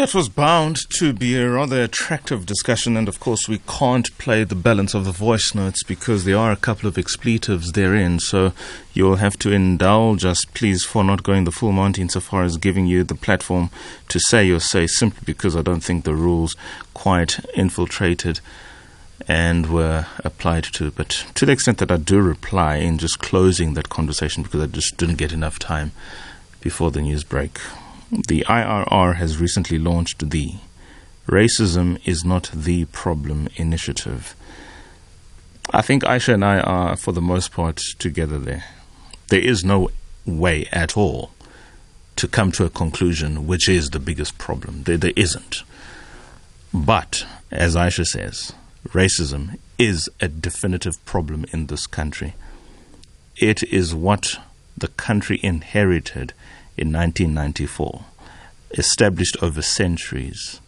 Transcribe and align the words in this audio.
That 0.00 0.14
was 0.14 0.30
bound 0.30 0.78
to 0.96 1.12
be 1.12 1.36
a 1.36 1.46
rather 1.46 1.82
attractive 1.82 2.46
discussion, 2.46 2.96
and 2.96 3.06
of 3.06 3.20
course, 3.20 3.50
we 3.50 3.60
can't 3.68 4.16
play 4.16 4.44
the 4.44 4.54
balance 4.54 4.94
of 4.94 5.04
the 5.04 5.12
voice 5.12 5.54
notes 5.54 5.82
because 5.82 6.24
there 6.24 6.38
are 6.38 6.50
a 6.50 6.56
couple 6.56 6.88
of 6.88 6.96
expletives 6.96 7.72
therein. 7.72 8.18
So 8.18 8.54
you'll 8.94 9.16
have 9.16 9.38
to 9.40 9.52
indulge 9.52 10.24
us, 10.24 10.46
please, 10.46 10.86
for 10.86 11.04
not 11.04 11.22
going 11.22 11.44
the 11.44 11.50
full 11.50 11.72
Monty 11.72 12.00
insofar 12.00 12.44
as 12.44 12.56
giving 12.56 12.86
you 12.86 13.04
the 13.04 13.14
platform 13.14 13.68
to 14.08 14.18
say 14.18 14.46
your 14.46 14.58
say, 14.58 14.86
simply 14.86 15.20
because 15.26 15.54
I 15.54 15.60
don't 15.60 15.84
think 15.84 16.04
the 16.04 16.14
rules 16.14 16.56
quite 16.94 17.38
infiltrated 17.54 18.40
and 19.28 19.70
were 19.70 20.06
applied 20.24 20.64
to. 20.64 20.92
But 20.92 21.26
to 21.34 21.44
the 21.44 21.52
extent 21.52 21.76
that 21.76 21.92
I 21.92 21.98
do 21.98 22.22
reply 22.22 22.76
in 22.76 22.96
just 22.96 23.18
closing 23.18 23.74
that 23.74 23.90
conversation 23.90 24.44
because 24.44 24.62
I 24.62 24.66
just 24.66 24.96
didn't 24.96 25.18
get 25.18 25.34
enough 25.34 25.58
time 25.58 25.92
before 26.62 26.90
the 26.90 27.02
news 27.02 27.22
break. 27.22 27.58
The 28.10 28.44
IRR 28.48 29.16
has 29.16 29.38
recently 29.38 29.78
launched 29.78 30.30
the 30.30 30.54
Racism 31.28 32.00
is 32.04 32.24
Not 32.24 32.50
the 32.52 32.86
Problem 32.86 33.48
initiative. 33.54 34.34
I 35.70 35.80
think 35.82 36.02
Aisha 36.02 36.34
and 36.34 36.44
I 36.44 36.58
are, 36.58 36.96
for 36.96 37.12
the 37.12 37.22
most 37.22 37.52
part, 37.52 37.76
together 38.00 38.40
there. 38.40 38.64
There 39.28 39.40
is 39.40 39.64
no 39.64 39.90
way 40.26 40.66
at 40.72 40.96
all 40.96 41.30
to 42.16 42.26
come 42.26 42.50
to 42.52 42.64
a 42.64 42.70
conclusion 42.70 43.46
which 43.46 43.68
is 43.68 43.90
the 43.90 44.00
biggest 44.00 44.38
problem. 44.38 44.82
There, 44.82 44.96
there 44.96 45.12
isn't. 45.14 45.62
But, 46.74 47.24
as 47.52 47.76
Aisha 47.76 48.04
says, 48.04 48.52
racism 48.88 49.56
is 49.78 50.10
a 50.20 50.26
definitive 50.26 51.02
problem 51.04 51.46
in 51.52 51.66
this 51.66 51.86
country. 51.86 52.34
It 53.36 53.62
is 53.62 53.94
what 53.94 54.40
the 54.76 54.88
country 54.88 55.38
inherited 55.44 56.32
in 56.80 56.92
1994, 56.92 58.04
established 58.72 59.36
over 59.42 59.60
centuries. 59.60 60.60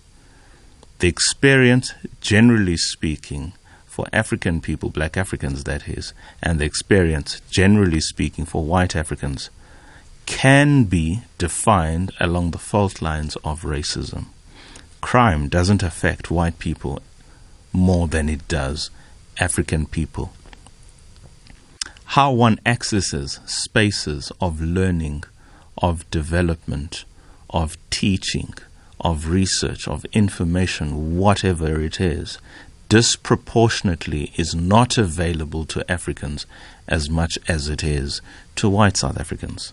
The 0.98 1.08
experience, 1.08 1.94
generally 2.20 2.76
speaking, 2.76 3.54
for 3.86 4.06
African 4.12 4.60
people, 4.60 4.90
black 4.90 5.16
Africans 5.16 5.64
that 5.64 5.88
is, 5.88 6.12
and 6.42 6.58
the 6.58 6.64
experience, 6.64 7.40
generally 7.50 8.00
speaking, 8.00 8.44
for 8.44 8.64
white 8.64 8.94
Africans, 8.94 9.50
can 10.26 10.84
be 10.84 11.22
defined 11.38 12.12
along 12.20 12.50
the 12.50 12.58
fault 12.58 13.02
lines 13.02 13.36
of 13.36 13.62
racism. 13.62 14.26
Crime 15.00 15.48
doesn't 15.48 15.82
affect 15.82 16.30
white 16.30 16.58
people 16.58 17.00
more 17.72 18.06
than 18.06 18.28
it 18.28 18.46
does 18.48 18.90
African 19.38 19.86
people. 19.86 20.32
How 22.04 22.32
one 22.32 22.60
accesses 22.64 23.40
spaces 23.46 24.30
of 24.40 24.60
learning 24.60 25.24
of 25.78 26.08
development, 26.10 27.04
of 27.50 27.76
teaching, 27.90 28.54
of 29.00 29.28
research, 29.28 29.88
of 29.88 30.04
information, 30.12 31.16
whatever 31.18 31.80
it 31.80 32.00
is, 32.00 32.38
disproportionately 32.88 34.32
is 34.36 34.54
not 34.54 34.98
available 34.98 35.64
to 35.64 35.90
Africans 35.90 36.46
as 36.86 37.08
much 37.08 37.38
as 37.48 37.68
it 37.68 37.82
is 37.82 38.20
to 38.56 38.68
white 38.68 38.96
South 38.96 39.18
Africans. 39.18 39.72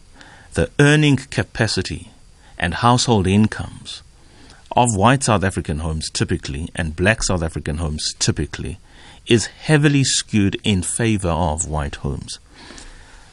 The 0.54 0.72
earning 0.80 1.18
capacity 1.18 2.12
and 2.58 2.76
household 2.76 3.28
incomes 3.28 4.02
of 4.72 4.96
white 4.96 5.24
South 5.24 5.44
African 5.44 5.80
homes 5.80 6.10
typically 6.10 6.70
and 6.76 6.96
black 6.96 7.24
South 7.24 7.44
African 7.44 7.78
homes 7.78 8.14
typically 8.20 8.80
is 9.28 9.48
heavily 9.48 10.04
skewed 10.04 10.60
in 10.64 10.82
favor 10.82 11.30
of 11.30 11.68
white 11.68 11.96
homes. 11.96 12.40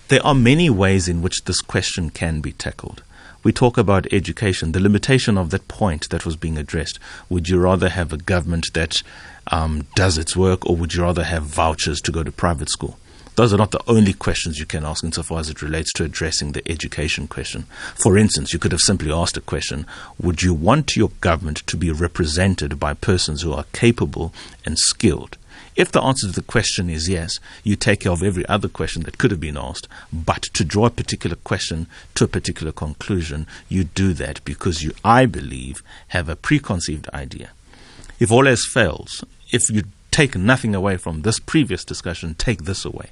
There 0.09 0.25
are 0.25 0.37
many 0.37 0.71
ways 0.71 1.09
in 1.09 1.21
which 1.21 1.45
this 1.45 1.61
question 1.61 2.11
can 2.11 2.41
be 2.41 2.53
tackled. 2.53 3.03
We 3.43 3.53
talk 3.53 3.77
about 3.77 4.13
education, 4.13 4.71
the 4.71 4.79
limitation 4.79 5.37
of 5.37 5.51
that 5.51 5.67
point 5.67 6.11
that 6.11 6.25
was 6.25 6.37
being 6.37 6.57
addressed. 6.57 7.01
Would 7.29 7.49
you 7.49 7.59
rather 7.59 7.89
have 7.89 8.13
a 8.13 8.17
government 8.17 8.67
that 8.75 9.03
um, 9.49 9.85
does 9.97 10.17
its 10.17 10.37
work, 10.37 10.65
or 10.65 10.77
would 10.77 10.95
you 10.95 11.03
rather 11.03 11.25
have 11.25 11.43
vouchers 11.43 12.01
to 12.03 12.13
go 12.13 12.23
to 12.23 12.31
private 12.31 12.71
school? 12.71 13.01
Those 13.35 13.53
are 13.53 13.59
not 13.59 13.73
the 13.73 13.83
only 13.89 14.13
questions 14.13 14.61
you 14.61 14.65
can 14.65 14.85
ask 14.85 15.03
insofar 15.03 15.41
as 15.41 15.51
it 15.51 15.61
relates 15.61 15.93
to 15.95 16.05
addressing 16.05 16.53
the 16.53 16.63
education 16.71 17.27
question. 17.27 17.63
For 17.97 18.17
instance, 18.17 18.53
you 18.53 18.61
could 18.61 18.73
have 18.73 18.81
simply 18.81 19.11
asked 19.11 19.37
a 19.37 19.41
question 19.41 19.87
Would 20.23 20.41
you 20.41 20.55
want 20.55 20.95
your 20.95 21.11
government 21.21 21.67
to 21.67 21.77
be 21.77 21.91
represented 21.91 22.79
by 22.79 22.95
persons 22.95 23.43
who 23.43 23.53
are 23.53 23.65
capable 23.73 24.33
and 24.65 24.79
skilled? 24.79 25.37
If 25.77 25.93
the 25.93 26.03
answer 26.03 26.27
to 26.27 26.33
the 26.33 26.41
question 26.41 26.89
is 26.89 27.07
yes, 27.07 27.39
you 27.63 27.77
take 27.77 28.01
care 28.01 28.13
of 28.13 28.23
every 28.23 28.47
other 28.47 28.67
question 28.69 29.03
that 29.03 29.19
could 29.19 29.31
have 29.31 29.41
been 29.41 29.59
asked. 29.59 29.89
But 30.11 30.43
to 30.55 30.65
draw 30.65 30.87
a 30.87 30.91
particular 30.91 31.37
question 31.37 31.87
to 32.15 32.25
a 32.25 32.29
particular 32.29 32.73
conclusion, 32.73 33.47
you 33.69 33.85
do 33.85 34.15
that 34.15 34.43
because 34.47 34.83
you, 34.83 34.93
I 35.05 35.27
believe, 35.27 35.83
have 36.09 36.31
a 36.31 36.37
preconceived 36.37 37.11
idea. 37.11 37.51
If 38.19 38.33
all 38.33 38.49
else 38.49 38.67
fails, 38.67 39.23
if 39.53 39.69
you 39.69 39.83
take 40.11 40.35
nothing 40.35 40.75
away 40.75 40.97
from 40.97 41.21
this 41.23 41.39
previous 41.39 41.85
discussion, 41.85 42.35
take 42.35 42.65
this 42.65 42.87
away. 42.87 43.11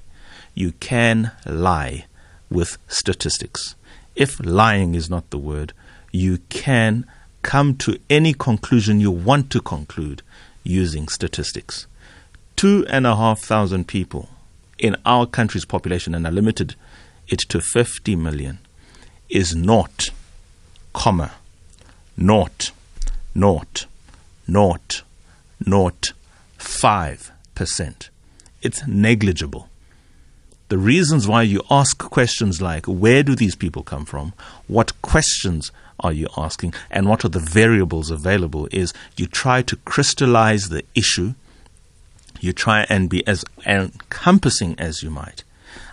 You 0.54 0.72
can 0.72 1.32
lie 1.44 2.06
with 2.48 2.78
statistics. 2.88 3.75
If 4.16 4.41
lying 4.42 4.94
is 4.94 5.10
not 5.10 5.28
the 5.28 5.38
word, 5.38 5.75
you 6.12 6.38
can 6.48 7.04
come 7.42 7.76
to 7.76 7.98
any 8.08 8.32
conclusion 8.32 9.00
you 9.00 9.10
want 9.10 9.50
to 9.50 9.60
conclude 9.60 10.22
using 10.62 11.08
statistics 11.08 11.86
two 12.56 12.87
and 12.88 13.06
a 13.06 13.16
half 13.16 13.41
thousand 13.41 13.88
people 13.88 14.28
in 14.78 14.97
our 15.04 15.26
country's 15.26 15.65
population, 15.65 16.15
and 16.15 16.26
I 16.26 16.31
limited 16.31 16.75
it 17.28 17.41
to 17.48 17.60
50 17.60 18.16
million, 18.16 18.59
is 19.28 19.54
not, 19.54 20.10
comma, 20.93 21.32
not, 22.16 22.70
not, 23.34 23.87
not, 24.47 25.03
not, 25.64 26.12
5%. 26.59 28.09
It's 28.62 28.87
negligible. 28.87 29.69
The 30.69 30.78
reasons 30.78 31.28
why 31.28 31.43
you 31.43 31.62
ask 31.70 31.98
questions 31.98 32.60
like 32.60 32.87
where 32.87 33.22
do 33.22 33.34
these 33.34 33.54
people 33.54 33.82
come 33.82 34.04
from, 34.04 34.32
what 34.66 35.00
questions 35.03 35.70
are 36.00 36.12
you 36.12 36.26
asking, 36.37 36.75
and 36.91 37.09
what 37.09 37.25
are 37.25 37.28
the 37.28 37.38
variables 37.38 38.10
available 38.10 38.69
is 38.72 38.93
you 39.16 39.26
try 39.26 39.62
to 39.62 39.76
crystallize 39.76 40.69
the 40.69 40.84
issue 40.94 41.34
you 42.44 42.53
try 42.53 42.87
and 42.88 43.09
be 43.09 43.27
as 43.27 43.44
encompassing 43.66 44.78
as 44.78 45.03
you 45.03 45.10
might. 45.10 45.43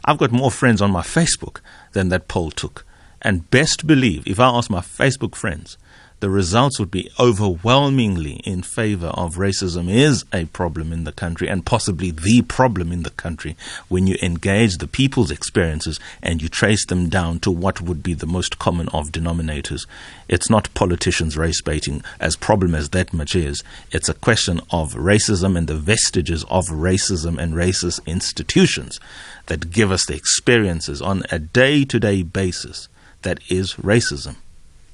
I've 0.05 0.17
got 0.17 0.31
more 0.31 0.51
friends 0.51 0.81
on 0.81 0.91
my 0.91 1.01
Facebook 1.01 1.61
than 1.93 2.09
that 2.09 2.27
poll 2.27 2.51
took. 2.51 2.85
And 3.21 3.49
best 3.49 3.87
believe, 3.87 4.27
if 4.27 4.39
I 4.39 4.49
ask 4.49 4.69
my 4.69 4.81
Facebook 4.81 5.35
friends, 5.35 5.77
the 6.21 6.29
results 6.29 6.79
would 6.79 6.91
be 6.91 7.09
overwhelmingly 7.19 8.33
in 8.45 8.61
favor 8.61 9.07
of 9.07 9.35
racism 9.37 9.89
is 9.89 10.23
a 10.31 10.45
problem 10.45 10.93
in 10.93 11.03
the 11.03 11.11
country 11.11 11.47
and 11.47 11.65
possibly 11.65 12.11
the 12.11 12.43
problem 12.43 12.91
in 12.91 13.01
the 13.01 13.09
country 13.09 13.57
when 13.89 14.05
you 14.05 14.15
engage 14.21 14.77
the 14.77 14.87
people's 14.87 15.31
experiences 15.31 15.99
and 16.21 16.39
you 16.39 16.47
trace 16.47 16.85
them 16.85 17.09
down 17.09 17.39
to 17.39 17.49
what 17.49 17.81
would 17.81 18.03
be 18.03 18.13
the 18.13 18.27
most 18.27 18.59
common 18.59 18.87
of 18.89 19.11
denominators. 19.11 19.87
It's 20.27 20.47
not 20.47 20.71
politicians 20.75 21.35
race 21.37 21.61
baiting, 21.63 22.03
as 22.19 22.35
problem 22.35 22.75
as 22.75 22.89
that 22.89 23.13
much 23.13 23.35
is. 23.35 23.63
It's 23.91 24.07
a 24.07 24.13
question 24.13 24.61
of 24.69 24.93
racism 24.93 25.57
and 25.57 25.65
the 25.65 25.75
vestiges 25.75 26.43
of 26.51 26.67
racism 26.67 27.41
and 27.41 27.55
racist 27.55 28.05
institutions 28.05 28.99
that 29.47 29.71
give 29.71 29.91
us 29.91 30.05
the 30.05 30.15
experiences 30.15 31.01
on 31.01 31.23
a 31.31 31.39
day 31.39 31.83
to 31.85 31.99
day 31.99 32.21
basis 32.21 32.89
that 33.23 33.39
is 33.49 33.73
racism. 33.73 34.35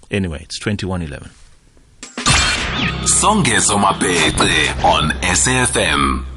Anyway, 0.09 0.41
it's 0.43 0.59
2111. 0.59 1.31
Songezo 3.07 3.79
Mabete 3.79 4.69
on 4.83 5.11
SAFM. 5.21 6.36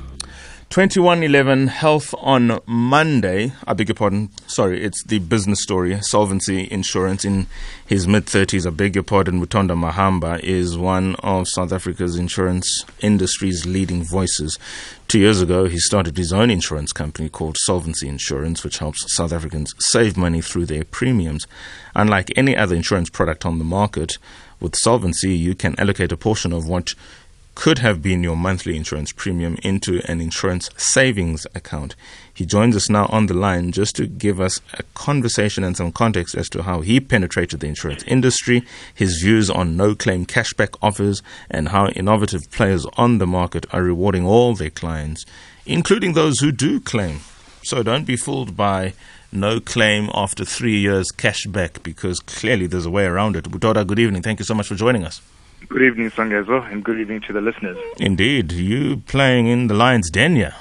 2111 0.71 1.67
Health 1.67 2.15
on 2.19 2.61
Monday. 2.65 3.53
I 3.67 3.73
beg 3.73 3.89
your 3.89 3.97
pardon. 3.97 4.31
Sorry, 4.47 4.81
it's 4.85 5.03
the 5.03 5.19
business 5.19 5.61
story. 5.61 6.01
Solvency 6.01 6.71
Insurance 6.71 7.25
in 7.25 7.49
his 7.85 8.07
mid 8.07 8.27
30s. 8.27 8.69
I 8.69 8.71
beg 8.71 8.95
your 8.95 9.03
pardon. 9.03 9.41
Mutonda 9.41 9.75
Mahamba 9.75 10.39
is 10.45 10.79
one 10.79 11.17
of 11.25 11.49
South 11.49 11.73
Africa's 11.73 12.15
insurance 12.15 12.85
industry's 13.01 13.67
leading 13.67 14.05
voices. 14.05 14.61
Two 15.09 15.19
years 15.19 15.43
ago, 15.43 15.65
he 15.65 15.81
started 15.81 16.17
his 16.17 16.33
own 16.33 16.51
insurance 16.53 16.93
company 16.93 17.29
called 17.29 17.57
Solvency 17.59 18.07
Insurance, 18.07 18.63
which 18.63 18.79
helps 18.79 19.13
South 19.13 19.33
Africans 19.33 19.75
save 19.81 20.17
money 20.17 20.41
through 20.41 20.67
their 20.67 20.85
premiums. 20.85 21.49
Unlike 21.97 22.35
any 22.37 22.57
other 22.57 22.77
insurance 22.77 23.11
product 23.11 23.45
on 23.45 23.59
the 23.59 23.65
market, 23.65 24.19
with 24.61 24.77
Solvency, 24.77 25.35
you 25.35 25.55
can 25.55 25.75
allocate 25.81 26.13
a 26.13 26.17
portion 26.17 26.53
of 26.53 26.69
what 26.69 26.95
could 27.55 27.79
have 27.79 28.01
been 28.01 28.23
your 28.23 28.37
monthly 28.37 28.77
insurance 28.77 29.13
premium 29.13 29.57
into 29.63 30.01
an 30.11 30.21
insurance 30.21 30.71
savings 30.77 31.47
account. 31.55 31.95
He 32.33 32.47
joins 32.47 32.75
us 32.75 32.89
now 32.89 33.07
on 33.07 33.27
the 33.27 33.35
line 33.35 33.73
just 33.73 33.97
to 33.97 34.07
give 34.07 34.41
us 34.41 34.61
a 34.75 34.83
conversation 34.95 35.63
and 35.63 35.77
some 35.77 35.93
context 35.93 36.35
as 36.35 36.49
to 36.51 36.63
how 36.63 36.81
he 36.81 37.01
penetrated 37.01 37.61
the 37.61 37.67
insurance 37.67 38.03
industry, 38.05 38.63
his 38.95 39.21
views 39.21 39.51
on 39.51 39.77
no 39.77 39.95
claim 39.95 40.25
cashback 40.25 40.77
offers, 40.81 41.23
and 41.51 41.69
how 41.69 41.89
innovative 41.89 42.51
players 42.51 42.87
on 42.97 43.19
the 43.19 43.27
market 43.27 43.67
are 43.75 43.83
rewarding 43.83 44.25
all 44.25 44.55
their 44.55 44.71
clients, 44.71 45.27
including 45.67 46.15
those 46.15 46.39
who 46.39 46.51
do 46.51 46.81
claim. 46.81 47.21
So 47.63 47.83
don't 47.83 48.07
be 48.07 48.17
fooled 48.17 48.57
by 48.57 48.95
no 49.33 49.61
claim 49.61 50.11
after 50.15 50.45
three 50.45 50.79
years 50.79 51.13
cashback 51.13 51.83
because 51.83 52.21
clearly 52.21 52.67
there's 52.67 52.87
a 52.87 52.91
way 52.91 53.05
around 53.05 53.37
it. 53.37 53.45
Butoda, 53.45 53.87
good 53.87 53.99
evening. 53.99 54.23
Thank 54.23 54.39
you 54.39 54.45
so 54.45 54.55
much 54.55 54.69
for 54.69 54.75
joining 54.75 55.05
us. 55.05 55.21
Good 55.69 55.83
evening, 55.83 56.11
Songezo, 56.11 56.71
and 56.73 56.83
good 56.83 56.99
evening 56.99 57.21
to 57.27 57.33
the 57.33 57.41
listeners. 57.41 57.77
Indeed, 57.99 58.53
you 58.53 58.99
playing 59.07 59.47
in 59.47 59.67
the 59.67 59.75
lion's 59.75 60.11
den 60.11 60.35
here, 60.35 60.55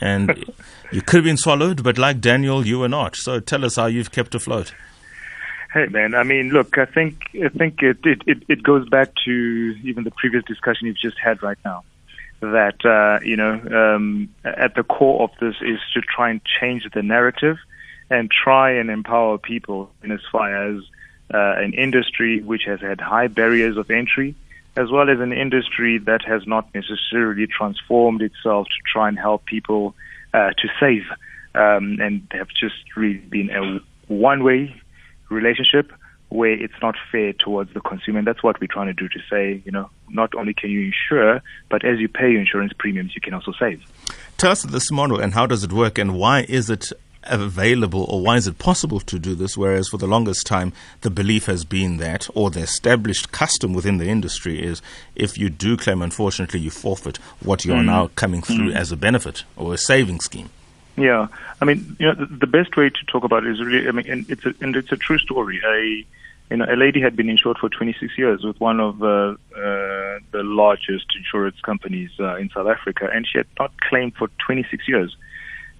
and 0.00 0.44
you 0.92 1.00
could 1.00 1.16
have 1.16 1.24
been 1.24 1.38
swallowed, 1.38 1.82
but 1.82 1.98
like 1.98 2.20
Daniel, 2.20 2.66
you 2.66 2.78
were 2.78 2.88
not. 2.88 3.16
So 3.16 3.40
tell 3.40 3.64
us 3.64 3.76
how 3.76 3.86
you've 3.86 4.12
kept 4.12 4.34
afloat. 4.34 4.74
Hey 5.72 5.86
man, 5.86 6.14
I 6.14 6.22
mean, 6.22 6.50
look, 6.50 6.76
I 6.76 6.84
think 6.84 7.22
I 7.42 7.48
think 7.48 7.82
it 7.82 7.98
it, 8.04 8.22
it, 8.26 8.42
it 8.46 8.62
goes 8.62 8.86
back 8.88 9.14
to 9.24 9.30
even 9.82 10.04
the 10.04 10.10
previous 10.10 10.44
discussion 10.44 10.86
you've 10.86 10.98
just 10.98 11.18
had 11.18 11.42
right 11.42 11.58
now. 11.64 11.82
That 12.40 12.84
uh, 12.84 13.24
you 13.24 13.36
know, 13.36 13.52
um, 13.52 14.28
at 14.44 14.74
the 14.74 14.82
core 14.82 15.22
of 15.22 15.30
this 15.40 15.54
is 15.62 15.78
to 15.94 16.02
try 16.02 16.30
and 16.30 16.42
change 16.60 16.86
the 16.92 17.02
narrative 17.02 17.56
and 18.10 18.30
try 18.30 18.72
and 18.72 18.90
empower 18.90 19.38
people 19.38 19.90
in 20.02 20.12
as 20.12 20.20
far 20.30 20.54
as 20.68 20.82
uh, 21.32 21.54
an 21.58 21.74
industry 21.74 22.42
which 22.42 22.62
has 22.66 22.80
had 22.80 23.00
high 23.00 23.26
barriers 23.26 23.76
of 23.76 23.90
entry, 23.90 24.34
as 24.76 24.90
well 24.90 25.10
as 25.10 25.20
an 25.20 25.32
industry 25.32 25.98
that 25.98 26.22
has 26.24 26.46
not 26.46 26.68
necessarily 26.74 27.46
transformed 27.46 28.22
itself 28.22 28.66
to 28.66 28.92
try 28.92 29.08
and 29.08 29.18
help 29.18 29.44
people 29.44 29.94
uh, 30.34 30.50
to 30.50 30.68
save, 30.80 31.04
um, 31.54 31.98
and 32.00 32.26
have 32.30 32.48
just 32.48 32.96
really 32.96 33.18
been 33.18 33.50
a 33.50 33.80
one-way 34.12 34.74
relationship 35.30 35.92
where 36.32 36.52
it's 36.52 36.74
not 36.80 36.94
fair 37.10 37.34
towards 37.34 37.72
the 37.74 37.80
consumer. 37.80 38.18
And 38.18 38.26
that's 38.26 38.42
what 38.42 38.58
we're 38.58 38.66
trying 38.66 38.86
to 38.86 38.94
do 38.94 39.08
to 39.08 39.18
say, 39.30 39.62
you 39.66 39.72
know, 39.72 39.90
not 40.08 40.34
only 40.34 40.54
can 40.54 40.70
you 40.70 40.86
insure, 40.86 41.42
but 41.68 41.84
as 41.84 41.98
you 41.98 42.08
pay 42.08 42.30
your 42.30 42.40
insurance 42.40 42.72
premiums, 42.78 43.14
you 43.14 43.20
can 43.20 43.34
also 43.34 43.52
save. 43.58 43.82
Tell 44.38 44.52
us 44.52 44.62
this 44.62 44.90
model 44.90 45.20
and 45.20 45.34
how 45.34 45.46
does 45.46 45.62
it 45.62 45.72
work 45.72 45.98
and 45.98 46.14
why 46.14 46.46
is 46.48 46.70
it 46.70 46.90
available 47.24 48.04
or 48.04 48.22
why 48.22 48.36
is 48.36 48.46
it 48.46 48.58
possible 48.58 49.00
to 49.00 49.18
do 49.18 49.34
this? 49.34 49.56
Whereas 49.56 49.88
for 49.88 49.98
the 49.98 50.06
longest 50.06 50.46
time, 50.46 50.72
the 51.02 51.10
belief 51.10 51.46
has 51.46 51.64
been 51.64 51.98
that, 51.98 52.28
or 52.34 52.50
the 52.50 52.60
established 52.60 53.32
custom 53.32 53.72
within 53.72 53.98
the 53.98 54.08
industry 54.08 54.62
is 54.62 54.82
if 55.14 55.38
you 55.38 55.48
do 55.48 55.76
claim, 55.76 56.02
unfortunately, 56.02 56.60
you 56.60 56.70
forfeit 56.70 57.18
what 57.40 57.64
you 57.64 57.72
are 57.72 57.82
mm. 57.82 57.86
now 57.86 58.10
coming 58.14 58.42
through 58.42 58.72
mm. 58.72 58.76
as 58.76 58.92
a 58.92 58.96
benefit 58.96 59.44
or 59.56 59.74
a 59.74 59.78
saving 59.78 60.20
scheme. 60.20 60.50
Yeah, 60.96 61.28
I 61.60 61.64
mean, 61.64 61.96
you 61.98 62.06
know, 62.06 62.14
the, 62.14 62.26
the, 62.26 62.46
best 62.46 62.76
way 62.76 62.90
to 62.90 63.04
talk 63.06 63.24
about 63.24 63.46
it 63.46 63.50
is 63.52 63.60
really, 63.64 63.88
I 63.88 63.92
mean, 63.92 64.10
and 64.10 64.30
it's 64.30 64.44
a, 64.44 64.54
and 64.60 64.76
it's 64.76 64.92
a 64.92 64.96
true 64.96 65.16
story. 65.16 65.58
A, 65.66 66.04
you 66.50 66.56
know, 66.58 66.66
a 66.68 66.76
lady 66.76 67.00
had 67.00 67.16
been 67.16 67.30
insured 67.30 67.56
for 67.56 67.70
26 67.70 68.18
years 68.18 68.44
with 68.44 68.60
one 68.60 68.78
of 68.78 69.02
uh, 69.02 69.06
uh, 69.06 69.36
the 70.32 70.42
largest 70.42 71.06
insurance 71.16 71.58
companies 71.62 72.10
uh, 72.20 72.36
in 72.36 72.50
South 72.50 72.66
Africa, 72.66 73.08
and 73.10 73.26
she 73.26 73.38
had 73.38 73.46
not 73.58 73.72
claimed 73.80 74.14
for 74.16 74.28
26 74.44 74.86
years. 74.86 75.16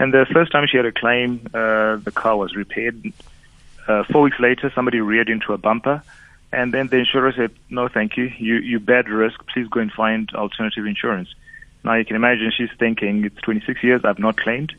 And 0.02 0.12
the 0.12 0.26
first 0.32 0.50
time 0.50 0.66
she 0.66 0.76
had 0.76 0.86
a 0.86 0.92
claim, 0.92 1.46
uh, 1.54 1.96
the 1.96 2.12
car 2.12 2.36
was 2.36 2.56
repaired. 2.56 3.12
Uh, 3.86 4.02
four 4.10 4.22
weeks 4.22 4.40
later, 4.40 4.70
somebody 4.74 5.00
reared 5.00 5.28
into 5.28 5.52
a 5.52 5.58
bumper, 5.58 6.02
and 6.52 6.74
then 6.74 6.88
the 6.88 6.98
insurer 6.98 7.32
said, 7.32 7.52
"No, 7.70 7.88
thank 7.88 8.16
you. 8.16 8.24
You 8.36 8.56
you 8.56 8.80
bad 8.80 9.08
risk. 9.08 9.46
Please 9.52 9.68
go 9.68 9.80
and 9.80 9.92
find 9.92 10.28
alternative 10.34 10.86
insurance." 10.86 11.28
Now 11.84 11.94
you 11.94 12.04
can 12.04 12.16
imagine 12.16 12.50
she's 12.50 12.74
thinking, 12.78 13.24
"It's 13.24 13.40
26 13.42 13.82
years. 13.82 14.04
I've 14.04 14.18
not 14.18 14.36
claimed." 14.36 14.72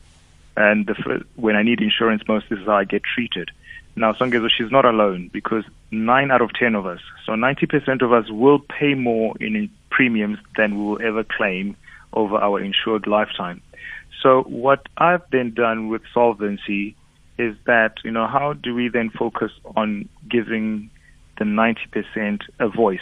and 0.56 0.86
the, 0.86 1.25
when 1.36 1.56
I 1.56 1.64
need 1.64 1.81
insurance 1.81 2.24
most, 2.28 2.50
this 2.50 2.60
is 2.60 2.66
how 2.66 2.75
I 2.75 2.84
get 2.84 3.04
treated. 3.04 3.50
Now, 3.96 4.14
Songezo, 4.14 4.50
she's 4.50 4.72
not 4.72 4.86
alone 4.86 5.30
because 5.31 5.64
nine 5.92 6.31
out 6.31 6.42
of 6.42 6.54
ten 6.54 6.75
of 6.75 6.86
us, 6.86 7.00
so 7.25 7.34
90% 7.34 8.02
of 8.02 8.12
us 8.12 8.30
will 8.30 8.60
pay 8.60 8.94
more 8.96 9.36
in 9.40 9.70
premiums 9.90 10.40
than 10.58 10.78
we 10.78 10.84
will 10.84 11.02
ever 11.02 11.24
claim 11.24 11.75
over 12.12 12.38
our 12.38 12.60
insured 12.60 13.08
lifetime. 13.08 13.62
So 14.21 14.44
what 14.44 14.88
I've 14.98 15.24
then 15.31 15.54
done 15.54 15.89
with 15.89 16.01
solvency 16.13 16.95
is 17.38 17.56
that, 17.65 17.95
you 18.04 18.12
know, 18.12 18.27
how 18.27 18.54
do 18.54 18.74
we 18.75 18.89
then 18.89 19.10
focus 19.10 19.51
on 19.75 20.07
giving 20.30 20.89
the 21.38 21.45
90% 21.45 22.42
a 22.60 22.69
voice? 22.69 23.01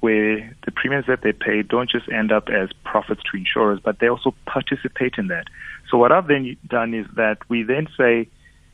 where 0.00 0.54
the 0.64 0.70
premiums 0.70 1.06
that 1.06 1.22
they 1.22 1.32
pay 1.32 1.62
don't 1.62 1.90
just 1.90 2.08
end 2.08 2.30
up 2.30 2.48
as 2.48 2.68
profits 2.84 3.22
to 3.30 3.36
insurers, 3.36 3.80
but 3.82 3.98
they 3.98 4.08
also 4.08 4.34
participate 4.46 5.14
in 5.18 5.28
that. 5.28 5.46
So 5.90 5.98
what 5.98 6.12
I've 6.12 6.28
then 6.28 6.56
done 6.68 6.94
is 6.94 7.06
that 7.16 7.38
we 7.48 7.62
then 7.62 7.88
say 7.96 8.28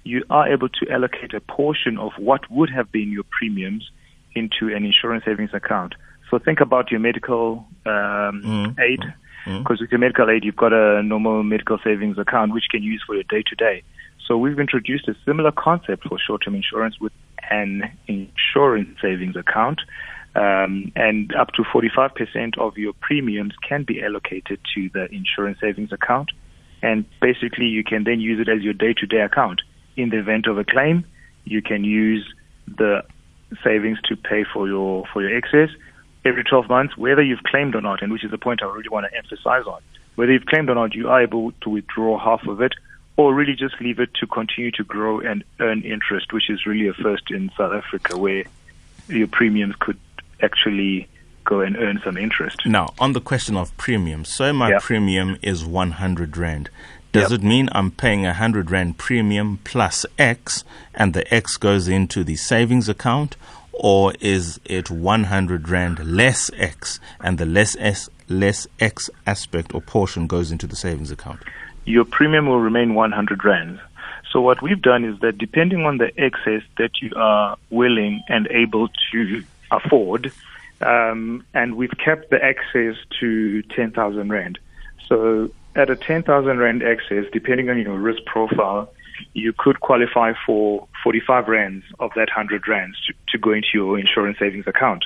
you 0.04 0.24
are 0.30 0.52
able 0.52 0.68
to 0.68 0.90
allocate 0.90 1.32
a 1.32 1.40
portion 1.40 1.96
of 1.96 2.12
what 2.18 2.50
would 2.50 2.70
have 2.70 2.90
been 2.90 3.10
your 3.12 3.24
premiums 3.24 3.90
into 4.34 4.74
an 4.74 4.84
insurance 4.84 5.24
savings 5.24 5.54
account. 5.54 5.94
So 6.30 6.38
think 6.38 6.60
about 6.60 6.90
your 6.90 7.00
medical 7.00 7.66
um, 7.86 8.42
mm. 8.44 8.80
aid, 8.80 9.00
because 9.44 9.62
mm. 9.62 9.64
mm. 9.64 9.80
with 9.80 9.90
your 9.90 9.98
medical 9.98 10.30
aid, 10.30 10.44
you've 10.44 10.56
got 10.56 10.72
a 10.72 11.02
normal 11.02 11.42
medical 11.42 11.78
savings 11.82 12.18
account 12.18 12.52
which 12.52 12.64
you 12.72 12.78
can 12.78 12.82
use 12.82 13.02
for 13.06 13.14
your 13.14 13.24
day 13.24 13.42
to 13.48 13.54
day. 13.54 13.82
So 14.26 14.38
we've 14.38 14.58
introduced 14.58 15.08
a 15.08 15.14
similar 15.26 15.52
concept 15.52 16.06
for 16.08 16.18
short-term 16.18 16.54
insurance 16.54 17.00
with 17.00 17.12
an 17.50 17.90
insurance 18.06 18.98
savings 19.00 19.36
account 19.36 19.80
um, 20.34 20.92
and 20.96 21.34
up 21.34 21.52
to 21.54 21.62
45% 21.62 22.58
of 22.58 22.78
your 22.78 22.92
premiums 23.00 23.52
can 23.68 23.84
be 23.84 24.02
allocated 24.02 24.60
to 24.74 24.88
the 24.94 25.06
insurance 25.12 25.58
savings 25.60 25.92
account. 25.92 26.30
And 26.82 27.04
basically, 27.20 27.66
you 27.66 27.84
can 27.84 28.04
then 28.04 28.20
use 28.20 28.40
it 28.40 28.50
as 28.50 28.62
your 28.62 28.72
day 28.72 28.94
to 28.94 29.06
day 29.06 29.20
account. 29.20 29.60
In 29.96 30.08
the 30.08 30.18
event 30.18 30.46
of 30.46 30.58
a 30.58 30.64
claim, 30.64 31.04
you 31.44 31.60
can 31.60 31.84
use 31.84 32.26
the 32.66 33.02
savings 33.62 33.98
to 34.08 34.16
pay 34.16 34.44
for 34.52 34.66
your, 34.66 35.04
for 35.12 35.20
your 35.22 35.36
excess 35.36 35.68
every 36.24 36.44
12 36.44 36.68
months, 36.68 36.96
whether 36.96 37.22
you've 37.22 37.42
claimed 37.42 37.74
or 37.74 37.80
not, 37.80 38.02
and 38.02 38.12
which 38.12 38.24
is 38.24 38.30
the 38.30 38.38
point 38.38 38.62
I 38.62 38.66
really 38.66 38.88
want 38.88 39.06
to 39.10 39.16
emphasize 39.16 39.66
on. 39.66 39.80
Whether 40.14 40.32
you've 40.32 40.46
claimed 40.46 40.68
or 40.68 40.74
not, 40.74 40.94
you 40.94 41.08
are 41.08 41.22
able 41.22 41.52
to 41.62 41.70
withdraw 41.70 42.18
half 42.18 42.46
of 42.46 42.60
it 42.60 42.72
or 43.16 43.34
really 43.34 43.54
just 43.54 43.80
leave 43.80 43.98
it 43.98 44.14
to 44.14 44.26
continue 44.26 44.70
to 44.72 44.84
grow 44.84 45.20
and 45.20 45.44
earn 45.60 45.82
interest, 45.82 46.32
which 46.32 46.48
is 46.48 46.66
really 46.66 46.88
a 46.88 46.94
first 46.94 47.30
in 47.30 47.50
South 47.56 47.72
Africa 47.72 48.16
where 48.16 48.44
your 49.08 49.26
premiums 49.26 49.74
could 49.78 49.98
actually 50.40 51.08
go 51.44 51.60
and 51.60 51.76
earn 51.76 52.00
some 52.04 52.16
interest. 52.16 52.64
Now, 52.64 52.94
on 52.98 53.12
the 53.12 53.20
question 53.20 53.56
of 53.56 53.76
premium, 53.76 54.24
so 54.24 54.52
my 54.52 54.78
premium 54.78 55.38
is 55.42 55.64
100 55.64 56.36
Rand. 56.36 56.70
Does 57.10 57.30
yep. 57.30 57.40
it 57.40 57.44
mean 57.44 57.68
I'm 57.72 57.90
paying 57.90 58.22
100 58.22 58.70
Rand 58.70 58.96
premium 58.96 59.58
plus 59.64 60.06
X 60.18 60.64
and 60.94 61.12
the 61.12 61.32
X 61.32 61.58
goes 61.58 61.86
into 61.86 62.24
the 62.24 62.36
savings 62.36 62.88
account? 62.88 63.36
Or 63.72 64.12
is 64.20 64.60
it 64.64 64.90
100 64.90 65.68
Rand 65.68 66.04
less 66.04 66.50
X 66.56 67.00
and 67.20 67.38
the 67.38 67.46
less 67.46 67.76
S, 67.78 68.08
less 68.28 68.66
X 68.78 69.10
aspect 69.26 69.74
or 69.74 69.80
portion 69.80 70.26
goes 70.26 70.52
into 70.52 70.66
the 70.66 70.76
savings 70.76 71.10
account? 71.10 71.40
Your 71.84 72.04
premium 72.04 72.46
will 72.46 72.60
remain 72.60 72.94
100 72.94 73.44
Rand. 73.44 73.80
So 74.30 74.40
what 74.40 74.62
we've 74.62 74.80
done 74.80 75.04
is 75.04 75.18
that 75.20 75.36
depending 75.36 75.84
on 75.84 75.98
the 75.98 76.10
excess 76.18 76.62
that 76.78 77.02
you 77.02 77.12
are 77.16 77.56
willing 77.70 78.22
and 78.28 78.46
able 78.48 78.88
to 79.10 79.44
afford, 79.70 80.32
um, 80.80 81.44
and 81.54 81.76
we've 81.76 81.96
kept 81.98 82.30
the 82.30 82.42
excess 82.42 82.96
to 83.20 83.62
10,000 83.62 84.30
Rand. 84.30 84.58
So 85.06 85.50
at 85.74 85.90
a 85.90 85.96
10,000 85.96 86.58
Rand 86.58 86.82
excess, 86.82 87.24
depending 87.32 87.68
on 87.68 87.78
your 87.78 87.98
risk 87.98 88.24
profile, 88.24 88.92
you 89.34 89.52
could 89.56 89.80
qualify 89.80 90.32
for 90.46 90.86
45 91.02 91.48
Rands 91.48 91.84
of 92.00 92.10
that 92.14 92.28
100 92.28 92.68
Rands 92.68 92.96
to, 93.06 93.14
to 93.30 93.38
go 93.38 93.52
into 93.52 93.68
your 93.74 93.98
insurance 93.98 94.38
savings 94.38 94.66
account. 94.66 95.04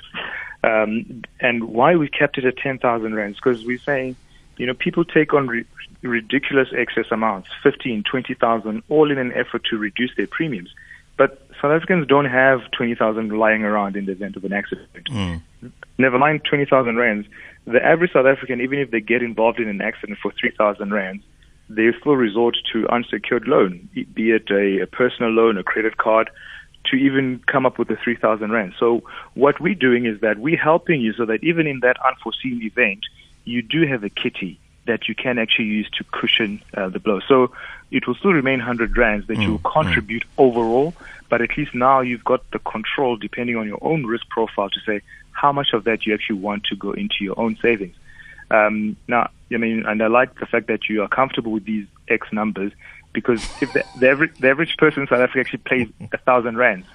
Um, 0.64 1.22
and 1.40 1.64
why 1.64 1.96
we 1.96 2.08
kept 2.08 2.38
it 2.38 2.44
at 2.44 2.56
10,000 2.56 3.14
Rands? 3.14 3.38
Because 3.38 3.64
we're 3.64 3.78
saying, 3.78 4.16
you 4.56 4.66
know, 4.66 4.74
people 4.74 5.04
take 5.04 5.34
on 5.34 5.46
re- 5.46 5.64
ridiculous 6.02 6.68
excess 6.76 7.06
amounts, 7.10 7.48
15, 7.62 8.04
20,000, 8.10 8.82
all 8.88 9.10
in 9.10 9.18
an 9.18 9.32
effort 9.32 9.64
to 9.70 9.78
reduce 9.78 10.14
their 10.16 10.26
premiums. 10.26 10.70
But 11.16 11.40
South 11.62 11.72
Africans 11.72 12.06
don't 12.06 12.26
have 12.26 12.70
20,000 12.72 13.30
lying 13.30 13.64
around 13.64 13.96
in 13.96 14.06
the 14.06 14.12
event 14.12 14.36
of 14.36 14.44
an 14.44 14.52
accident. 14.52 14.88
Mm. 15.10 15.40
Never 15.98 16.18
mind 16.18 16.42
20,000 16.44 16.96
rands. 16.96 17.26
The 17.66 17.84
average 17.84 18.12
South 18.12 18.26
African, 18.26 18.60
even 18.60 18.78
if 18.78 18.90
they 18.90 19.00
get 19.00 19.22
involved 19.22 19.58
in 19.58 19.68
an 19.68 19.80
accident 19.80 20.18
for 20.22 20.32
3,000 20.38 20.92
rands, 20.92 21.24
they 21.68 21.90
still 22.00 22.16
resort 22.16 22.56
to 22.72 22.88
unsecured 22.88 23.48
loan, 23.48 23.88
be 24.14 24.30
it 24.30 24.50
a, 24.50 24.82
a 24.82 24.86
personal 24.86 25.30
loan, 25.30 25.58
a 25.58 25.62
credit 25.62 25.96
card, 25.96 26.30
to 26.86 26.96
even 26.96 27.40
come 27.46 27.66
up 27.66 27.78
with 27.78 27.88
the 27.88 27.96
3,000 27.96 28.50
rand. 28.52 28.74
So 28.78 29.02
what 29.34 29.60
we're 29.60 29.74
doing 29.74 30.06
is 30.06 30.20
that 30.20 30.38
we're 30.38 30.56
helping 30.56 31.00
you 31.00 31.12
so 31.14 31.24
that 31.26 31.42
even 31.42 31.66
in 31.66 31.80
that 31.80 31.96
unforeseen 32.04 32.62
event, 32.62 33.00
you 33.44 33.62
do 33.62 33.86
have 33.86 34.04
a 34.04 34.10
kitty 34.10 34.60
that 34.86 35.08
you 35.08 35.14
can 35.14 35.38
actually 35.38 35.66
use 35.66 35.90
to 35.98 36.04
cushion 36.12 36.62
uh, 36.74 36.88
the 36.88 37.00
blow. 37.00 37.20
So 37.26 37.52
it 37.90 38.06
will 38.06 38.14
still 38.14 38.32
remain 38.32 38.58
100 38.58 38.96
rands 38.96 39.26
that 39.26 39.36
mm, 39.36 39.42
you 39.42 39.50
will 39.52 39.70
contribute 39.70 40.22
mm. 40.22 40.28
overall, 40.38 40.94
but 41.28 41.42
at 41.42 41.56
least 41.56 41.74
now 41.74 42.00
you've 42.00 42.24
got 42.24 42.48
the 42.52 42.60
control, 42.60 43.16
depending 43.16 43.56
on 43.56 43.66
your 43.66 43.78
own 43.80 44.06
risk 44.06 44.28
profile, 44.28 44.70
to 44.70 44.80
say 44.86 45.00
how 45.32 45.52
much 45.52 45.72
of 45.72 45.84
that 45.84 46.06
you 46.06 46.14
actually 46.14 46.38
want 46.38 46.64
to 46.64 46.76
go 46.76 46.92
into 46.92 47.16
your 47.20 47.38
own 47.38 47.56
savings. 47.60 47.96
Um, 48.50 48.96
now, 49.08 49.30
I 49.52 49.58
mean, 49.58 49.84
and 49.86 50.02
I 50.02 50.08
like 50.08 50.38
the 50.38 50.46
fact 50.46 50.66
that 50.68 50.88
you 50.88 51.02
are 51.02 51.08
comfortable 51.08 51.52
with 51.52 51.64
these 51.64 51.86
X 52.08 52.26
numbers 52.32 52.72
because 53.12 53.42
if 53.62 53.72
the, 53.72 53.84
the, 53.98 54.10
average, 54.10 54.34
the 54.38 54.50
average 54.50 54.76
person 54.76 55.02
in 55.02 55.08
South 55.08 55.20
Africa 55.20 55.40
actually 55.40 55.62
pays 55.64 55.88
a 56.12 56.18
thousand 56.18 56.58
rands 56.58 56.86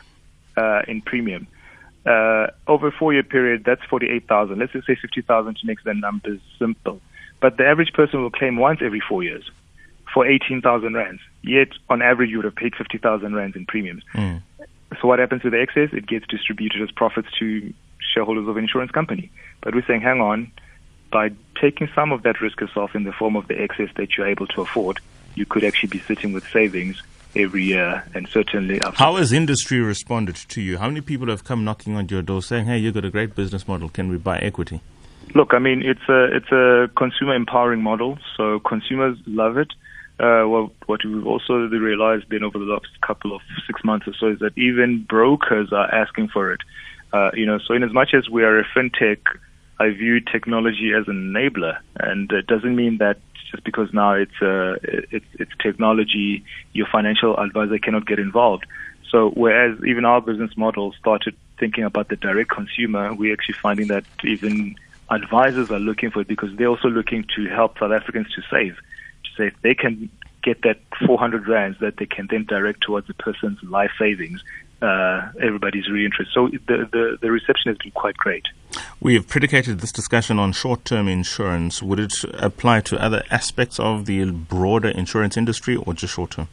uh, 0.56 0.84
in 0.88 1.02
premium, 1.02 1.48
uh, 2.06 2.48
over 2.68 2.88
a 2.88 2.92
four-year 2.92 3.24
period, 3.24 3.64
that's 3.66 3.84
48,000. 3.90 4.60
Let's 4.60 4.72
just 4.74 4.88
say 4.88 4.96
50,000 4.96 5.58
to 5.58 5.66
make 5.66 5.84
the 5.84 5.94
numbers 5.94 6.40
simple. 6.60 7.02
But 7.40 7.58
the 7.58 7.66
average 7.66 7.94
person 7.94 8.22
will 8.22 8.32
claim 8.32 8.58
once 8.58 8.82
every 8.84 9.02
four 9.08 9.24
years 9.24 9.50
for 10.14 10.28
18,000 10.28 10.94
rands. 10.94 11.22
Yet, 11.44 11.70
on 11.90 12.02
average, 12.02 12.30
you 12.30 12.38
would 12.38 12.46
have 12.46 12.56
paid 12.56 12.76
50,000 12.76 13.36
rands 13.36 13.56
in 13.56 13.66
premiums. 13.66 14.04
Mm. 14.14 14.42
So 15.02 15.08
what 15.08 15.20
happens 15.20 15.42
to 15.44 15.50
the 15.50 15.60
excess? 15.60 15.90
It 15.94 16.06
gets 16.06 16.28
distributed 16.28 16.82
as 16.82 16.92
profits 16.92 17.30
to 17.40 17.74
shareholders 18.14 18.48
of 18.48 18.58
an 18.58 18.64
insurance 18.64 18.92
company. 18.92 19.32
But 19.62 19.74
we're 19.74 19.86
saying, 19.88 20.02
hang 20.02 20.22
on, 20.22 20.52
by 21.12 21.32
taking 21.60 21.90
some 21.94 22.12
of 22.12 22.24
that 22.24 22.42
risk 22.42 22.60
yourself 22.62 22.96
in 22.96 23.04
the 23.04 23.12
form 23.12 23.36
of 23.36 23.48
the 23.48 23.62
excess 23.62 23.90
that 23.96 24.18
you're 24.18 24.28
able 24.28 24.48
to 24.48 24.62
afford, 24.62 25.00
you 25.36 25.46
could 25.46 25.64
actually 25.64 25.90
be 25.90 26.00
sitting 26.00 26.34
with 26.34 26.48
savings 26.50 27.02
every 27.36 27.64
year 27.64 28.04
and 28.14 28.28
certainly 28.28 28.78
how 28.96 29.16
has 29.16 29.32
industry 29.32 29.80
responded 29.80 30.36
to 30.36 30.60
you? 30.60 30.78
How 30.78 30.88
many 30.88 31.00
people 31.00 31.28
have 31.28 31.46
come 31.46 31.64
knocking 31.64 31.96
on 31.96 32.10
your 32.10 32.22
door 32.22 32.42
saying 32.42 32.66
hey 32.66 32.78
you've 32.78 32.94
got 32.94 33.06
a 33.06 33.10
great 33.10 33.36
business 33.36 33.68
model. 33.68 33.88
Can 33.88 34.10
we 34.10 34.18
buy 34.18 34.40
equity? 34.40 34.82
Look 35.34 35.54
i 35.54 35.60
mean 35.60 35.82
it's 35.82 36.08
a 36.10 36.36
it's 36.36 36.52
a 36.52 36.90
consumer 36.98 37.36
empowering 37.36 37.82
model 37.82 38.18
so 38.36 38.60
consumers 38.60 39.18
love 39.26 39.58
it. 39.58 39.72
Uh, 40.20 40.46
well, 40.48 40.72
what 40.86 41.04
we've 41.04 41.26
also 41.26 41.54
realized 41.54 42.26
then 42.30 42.44
over 42.44 42.60
the 42.60 42.66
last 42.66 42.90
couple 43.02 43.36
of 43.36 43.42
six 43.66 43.84
months 43.84 44.08
or 44.08 44.14
so 44.20 44.28
is 44.28 44.38
that 44.38 44.56
even 44.56 45.04
brokers 45.10 45.74
are 45.74 45.92
asking 45.92 46.28
for 46.28 46.52
it. 46.54 46.60
Uh, 47.12 47.32
you 47.34 47.44
know, 47.44 47.58
so 47.58 47.74
in 47.74 47.82
as 47.82 47.92
much 47.92 48.14
as 48.14 48.30
we 48.30 48.44
are 48.44 48.60
a 48.60 48.64
fintech, 48.66 49.18
I 49.82 49.90
view 49.90 50.20
technology 50.20 50.92
as 50.98 51.08
an 51.08 51.34
enabler, 51.34 51.78
and 51.98 52.32
it 52.32 52.48
doesn't 52.48 52.76
mean 52.76 52.98
that 53.00 53.18
just 53.50 53.64
because 53.64 53.90
now 53.94 54.14
it's 54.14 54.40
uh, 54.42 54.76
it's, 55.12 55.26
it's 55.40 55.52
technology, 55.62 56.44
your 56.74 56.88
financial 56.92 57.38
advisor 57.38 57.78
cannot 57.80 58.06
get 58.06 58.20
involved. 58.20 58.66
So 59.12 59.32
whereas 59.32 59.78
even 59.86 60.06
our 60.06 60.22
business 60.22 60.52
model 60.56 60.94
started 61.00 61.36
thinking 61.60 61.84
about 61.84 62.10
the 62.10 62.16
direct 62.16 62.50
consumer, 62.50 63.14
we're 63.14 63.34
actually 63.34 63.60
finding 63.62 63.88
that 63.88 64.06
even 64.24 64.76
advisors 65.10 65.70
are 65.70 65.80
looking 65.80 66.12
for 66.12 66.22
it 66.22 66.28
because 66.28 66.50
they're 66.58 66.74
also 66.76 66.88
looking 66.88 67.26
to 67.36 67.50
help 67.50 67.78
South 67.80 67.92
Africans 67.92 68.28
to 68.36 68.42
save 68.50 68.78
say 69.38 69.48
if 69.48 69.54
they 69.62 69.74
can 69.74 70.10
get 70.44 70.62
that 70.64 70.80
400 71.06 71.48
rands 71.48 71.78
that 71.82 71.98
they 71.98 72.06
can 72.06 72.28
then 72.30 72.46
direct 72.46 72.82
towards 72.82 73.10
a 73.10 73.14
person's 73.14 73.60
life 73.64 73.92
savings, 74.00 74.42
uh, 74.82 75.30
everybody's 75.42 75.88
really 75.90 76.06
interested. 76.06 76.34
So 76.34 76.48
the, 76.48 76.88
the, 76.92 77.18
the 77.22 77.32
reception 77.32 77.70
has 77.72 77.78
been 77.78 77.92
quite 77.92 78.18
great. 78.18 78.46
We 79.00 79.16
have 79.16 79.28
predicated 79.28 79.80
this 79.80 79.92
discussion 79.92 80.40
on 80.40 80.54
short-term 80.54 81.08
insurance. 81.08 81.84
Would 81.84 82.00
it 82.00 82.24
apply 82.34 82.82
to 82.82 83.02
other 83.02 83.24
aspects 83.30 83.80
of 83.80 84.06
the 84.06 84.32
broader 84.32 84.90
insurance 84.90 85.38
industry 85.38 85.76
or 85.76 85.94
just 85.94 86.14
short-term? 86.14 86.48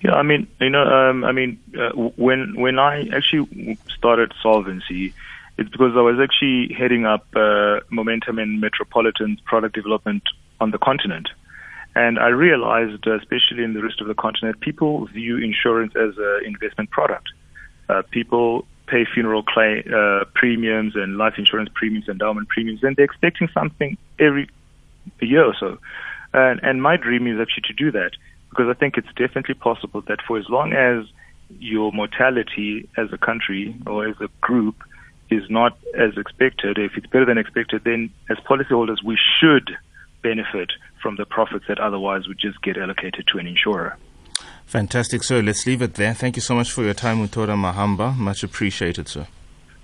Yeah, 0.00 0.14
I 0.14 0.22
mean, 0.22 0.48
you 0.60 0.70
know, 0.70 0.82
um, 0.82 1.24
I 1.24 1.30
mean, 1.30 1.60
uh, 1.78 1.90
when 2.16 2.58
when 2.58 2.80
I 2.80 3.06
actually 3.14 3.78
started 3.96 4.32
Solvency, 4.42 5.14
it's 5.58 5.70
because 5.70 5.92
I 5.96 6.00
was 6.00 6.18
actually 6.20 6.74
heading 6.74 7.06
up 7.06 7.24
uh, 7.36 7.80
Momentum 7.90 8.40
and 8.40 8.60
metropolitan 8.60 9.38
product 9.44 9.76
development 9.76 10.24
on 10.60 10.72
the 10.72 10.78
continent. 10.78 11.28
And 11.94 12.18
I 12.18 12.28
realized, 12.28 13.06
uh, 13.06 13.16
especially 13.16 13.62
in 13.62 13.74
the 13.74 13.82
rest 13.82 14.00
of 14.00 14.08
the 14.08 14.14
continent, 14.14 14.58
people 14.60 15.06
view 15.06 15.36
insurance 15.36 15.94
as 15.94 16.16
an 16.18 16.40
investment 16.46 16.90
product. 16.90 17.28
Uh, 17.88 18.02
people 18.10 18.64
pay 18.86 19.04
funeral 19.04 19.42
claim, 19.42 19.82
uh, 19.92 20.24
premiums 20.34 20.94
and 20.94 21.16
life 21.16 21.34
insurance 21.38 21.70
premiums, 21.74 22.08
endowment 22.08 22.48
premiums, 22.48 22.82
and 22.82 22.96
they're 22.96 23.04
expecting 23.04 23.48
something 23.54 23.96
every 24.18 24.48
year 25.20 25.44
or 25.44 25.54
so. 25.58 25.78
And, 26.34 26.60
and 26.62 26.82
my 26.82 26.96
dream 26.96 27.26
is 27.26 27.40
actually 27.40 27.64
to 27.68 27.72
do 27.74 27.90
that 27.92 28.12
because 28.50 28.66
I 28.68 28.74
think 28.74 28.96
it's 28.96 29.12
definitely 29.16 29.54
possible 29.54 30.02
that 30.02 30.18
for 30.26 30.38
as 30.38 30.48
long 30.48 30.72
as 30.72 31.06
your 31.58 31.92
mortality 31.92 32.88
as 32.96 33.12
a 33.12 33.18
country 33.18 33.74
or 33.86 34.06
as 34.06 34.16
a 34.20 34.28
group 34.40 34.76
is 35.30 35.42
not 35.48 35.76
as 35.98 36.16
expected, 36.16 36.78
if 36.78 36.92
it's 36.96 37.06
better 37.06 37.24
than 37.24 37.38
expected, 37.38 37.82
then 37.84 38.10
as 38.28 38.36
policyholders 38.38 39.02
we 39.02 39.18
should 39.40 39.70
benefit 40.22 40.70
from 41.00 41.16
the 41.16 41.24
profits 41.24 41.64
that 41.68 41.78
otherwise 41.78 42.28
would 42.28 42.38
just 42.38 42.60
get 42.62 42.76
allocated 42.76 43.26
to 43.32 43.38
an 43.38 43.46
insurer. 43.46 43.96
Fantastic, 44.72 45.22
sir. 45.22 45.42
Let's 45.42 45.66
leave 45.66 45.82
it 45.82 45.94
there. 45.96 46.14
Thank 46.14 46.36
you 46.36 46.40
so 46.40 46.54
much 46.54 46.72
for 46.72 46.82
your 46.82 46.94
time, 46.94 47.18
Muthoda 47.18 47.54
Mahamba. 47.54 48.16
Much 48.16 48.42
appreciated, 48.42 49.06
sir. 49.06 49.26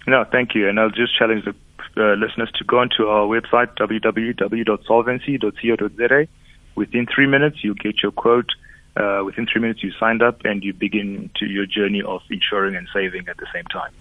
No, 0.07 0.25
thank 0.25 0.55
you. 0.55 0.67
And 0.67 0.81
I'll 0.81 0.89
just 0.89 1.15
challenge 1.19 1.45
the 1.45 1.55
uh, 2.03 2.15
listeners 2.15 2.51
to 2.55 2.65
go 2.65 2.79
onto 2.79 3.07
our 3.07 3.27
website, 3.27 3.77
www.solvency.co.za. 3.77 6.29
Within 6.75 7.07
three 7.15 7.27
minutes, 7.27 7.63
you 7.63 7.75
get 7.75 8.03
your 8.03 8.13
quote. 8.13 8.51
Uh, 8.97 9.21
within 9.27 9.47
three 9.47 9.61
minutes, 9.61 9.83
you 9.83 9.93
signed 10.01 10.23
up 10.23 10.47
and 10.47 10.65
you 10.65 10.73
begin 10.73 11.29
to 11.37 11.45
your 11.45 11.67
journey 11.67 12.01
of 12.01 12.23
insuring 12.31 12.75
and 12.75 12.89
saving 12.91 13.29
at 13.29 13.37
the 13.37 13.47
same 13.53 13.67
time. 13.67 13.93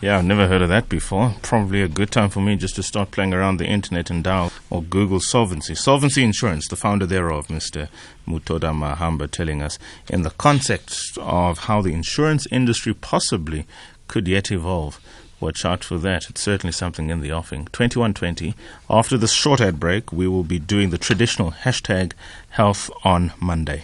Yeah, 0.00 0.18
I've 0.18 0.24
never 0.24 0.46
heard 0.46 0.62
of 0.62 0.68
that 0.68 0.88
before. 0.88 1.34
Probably 1.42 1.82
a 1.82 1.88
good 1.88 2.12
time 2.12 2.30
for 2.30 2.40
me 2.40 2.54
just 2.54 2.76
to 2.76 2.84
start 2.84 3.10
playing 3.10 3.34
around 3.34 3.56
the 3.56 3.66
internet 3.66 4.10
and 4.10 4.22
dial 4.22 4.52
or 4.70 4.80
Google 4.80 5.18
Solvency. 5.18 5.74
Solvency 5.74 6.22
Insurance, 6.22 6.68
the 6.68 6.76
founder 6.76 7.04
thereof, 7.04 7.48
Mr. 7.48 7.88
Muthoda 8.26 8.72
Mahamba, 8.72 9.28
telling 9.28 9.60
us 9.60 9.76
in 10.08 10.22
the 10.22 10.30
context 10.30 11.18
of 11.18 11.60
how 11.60 11.82
the 11.82 11.92
insurance 11.92 12.46
industry 12.52 12.94
possibly 12.94 13.66
could 14.06 14.28
yet 14.28 14.52
evolve. 14.52 15.00
Watch 15.40 15.64
out 15.64 15.82
for 15.82 15.98
that. 15.98 16.30
It's 16.30 16.42
certainly 16.42 16.72
something 16.72 17.10
in 17.10 17.20
the 17.20 17.32
offing. 17.32 17.64
2120. 17.66 18.54
After 18.88 19.16
this 19.16 19.32
short 19.32 19.60
ad 19.60 19.80
break, 19.80 20.12
we 20.12 20.28
will 20.28 20.44
be 20.44 20.60
doing 20.60 20.90
the 20.90 20.98
traditional 20.98 21.50
hashtag 21.52 22.12
health 22.50 22.88
on 23.04 23.32
Monday. 23.40 23.82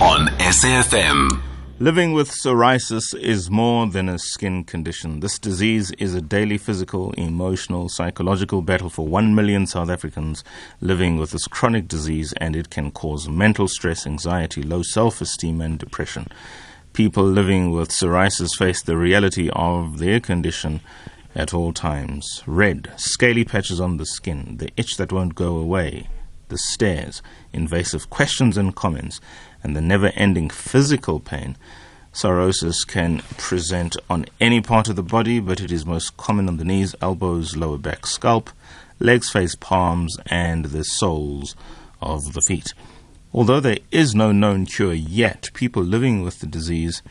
on 0.00 0.28
SAFM. 0.38 1.55
Living 1.78 2.14
with 2.14 2.30
psoriasis 2.30 3.14
is 3.20 3.50
more 3.50 3.86
than 3.86 4.08
a 4.08 4.18
skin 4.18 4.64
condition. 4.64 5.20
This 5.20 5.38
disease 5.38 5.90
is 5.98 6.14
a 6.14 6.22
daily 6.22 6.56
physical, 6.56 7.12
emotional, 7.18 7.90
psychological 7.90 8.62
battle 8.62 8.88
for 8.88 9.06
1 9.06 9.34
million 9.34 9.66
South 9.66 9.90
Africans 9.90 10.42
living 10.80 11.18
with 11.18 11.32
this 11.32 11.46
chronic 11.46 11.86
disease, 11.86 12.32
and 12.38 12.56
it 12.56 12.70
can 12.70 12.90
cause 12.90 13.28
mental 13.28 13.68
stress, 13.68 14.06
anxiety, 14.06 14.62
low 14.62 14.82
self 14.82 15.20
esteem, 15.20 15.60
and 15.60 15.78
depression. 15.78 16.28
People 16.94 17.24
living 17.24 17.72
with 17.72 17.90
psoriasis 17.90 18.56
face 18.56 18.82
the 18.82 18.96
reality 18.96 19.50
of 19.52 19.98
their 19.98 20.18
condition 20.18 20.80
at 21.34 21.52
all 21.52 21.74
times 21.74 22.42
red, 22.46 22.90
scaly 22.96 23.44
patches 23.44 23.82
on 23.82 23.98
the 23.98 24.06
skin, 24.06 24.56
the 24.56 24.70
itch 24.78 24.96
that 24.96 25.12
won't 25.12 25.34
go 25.34 25.58
away, 25.58 26.08
the 26.48 26.58
stares, 26.58 27.22
invasive 27.52 28.10
questions 28.10 28.56
and 28.56 28.74
comments 28.74 29.20
and 29.62 29.76
the 29.76 29.80
never 29.80 30.08
ending 30.14 30.50
physical 30.50 31.20
pain, 31.20 31.56
psoriasis 32.12 32.86
can 32.86 33.18
present 33.36 33.96
on 34.08 34.26
any 34.40 34.60
part 34.60 34.88
of 34.88 34.96
the 34.96 35.02
body, 35.02 35.38
but 35.40 35.60
it 35.60 35.70
is 35.70 35.84
most 35.84 36.16
common 36.16 36.48
on 36.48 36.56
the 36.56 36.64
knees, 36.64 36.94
elbows, 37.02 37.56
lower 37.56 37.76
back, 37.76 38.06
scalp, 38.06 38.50
legs, 38.98 39.30
face, 39.30 39.54
palms, 39.54 40.16
and 40.26 40.66
the 40.66 40.84
soles 40.84 41.54
of 42.00 42.32
the 42.32 42.40
feet. 42.40 42.72
Although 43.34 43.60
there 43.60 43.78
is 43.90 44.14
no 44.14 44.32
known 44.32 44.64
cure 44.64 44.94
yet, 44.94 45.50
people 45.52 45.82
living 45.82 46.22
with 46.22 46.40
the 46.40 46.46
disease 46.46 47.02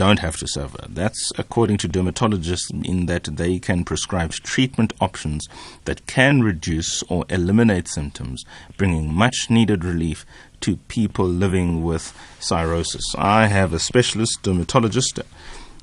don't 0.00 0.20
have 0.20 0.38
to 0.38 0.48
suffer. 0.48 0.86
That's 0.88 1.30
according 1.36 1.76
to 1.82 1.86
dermatologists, 1.86 2.70
in 2.86 3.04
that 3.04 3.24
they 3.24 3.58
can 3.58 3.84
prescribe 3.84 4.32
treatment 4.32 4.94
options 4.98 5.46
that 5.84 6.06
can 6.06 6.42
reduce 6.42 7.02
or 7.10 7.26
eliminate 7.28 7.86
symptoms, 7.86 8.42
bringing 8.78 9.12
much 9.12 9.50
needed 9.50 9.84
relief 9.84 10.24
to 10.62 10.78
people 10.88 11.26
living 11.26 11.84
with 11.84 12.16
psoriasis. 12.40 13.02
I 13.18 13.48
have 13.48 13.74
a 13.74 13.78
specialist 13.78 14.42
dermatologist 14.42 15.20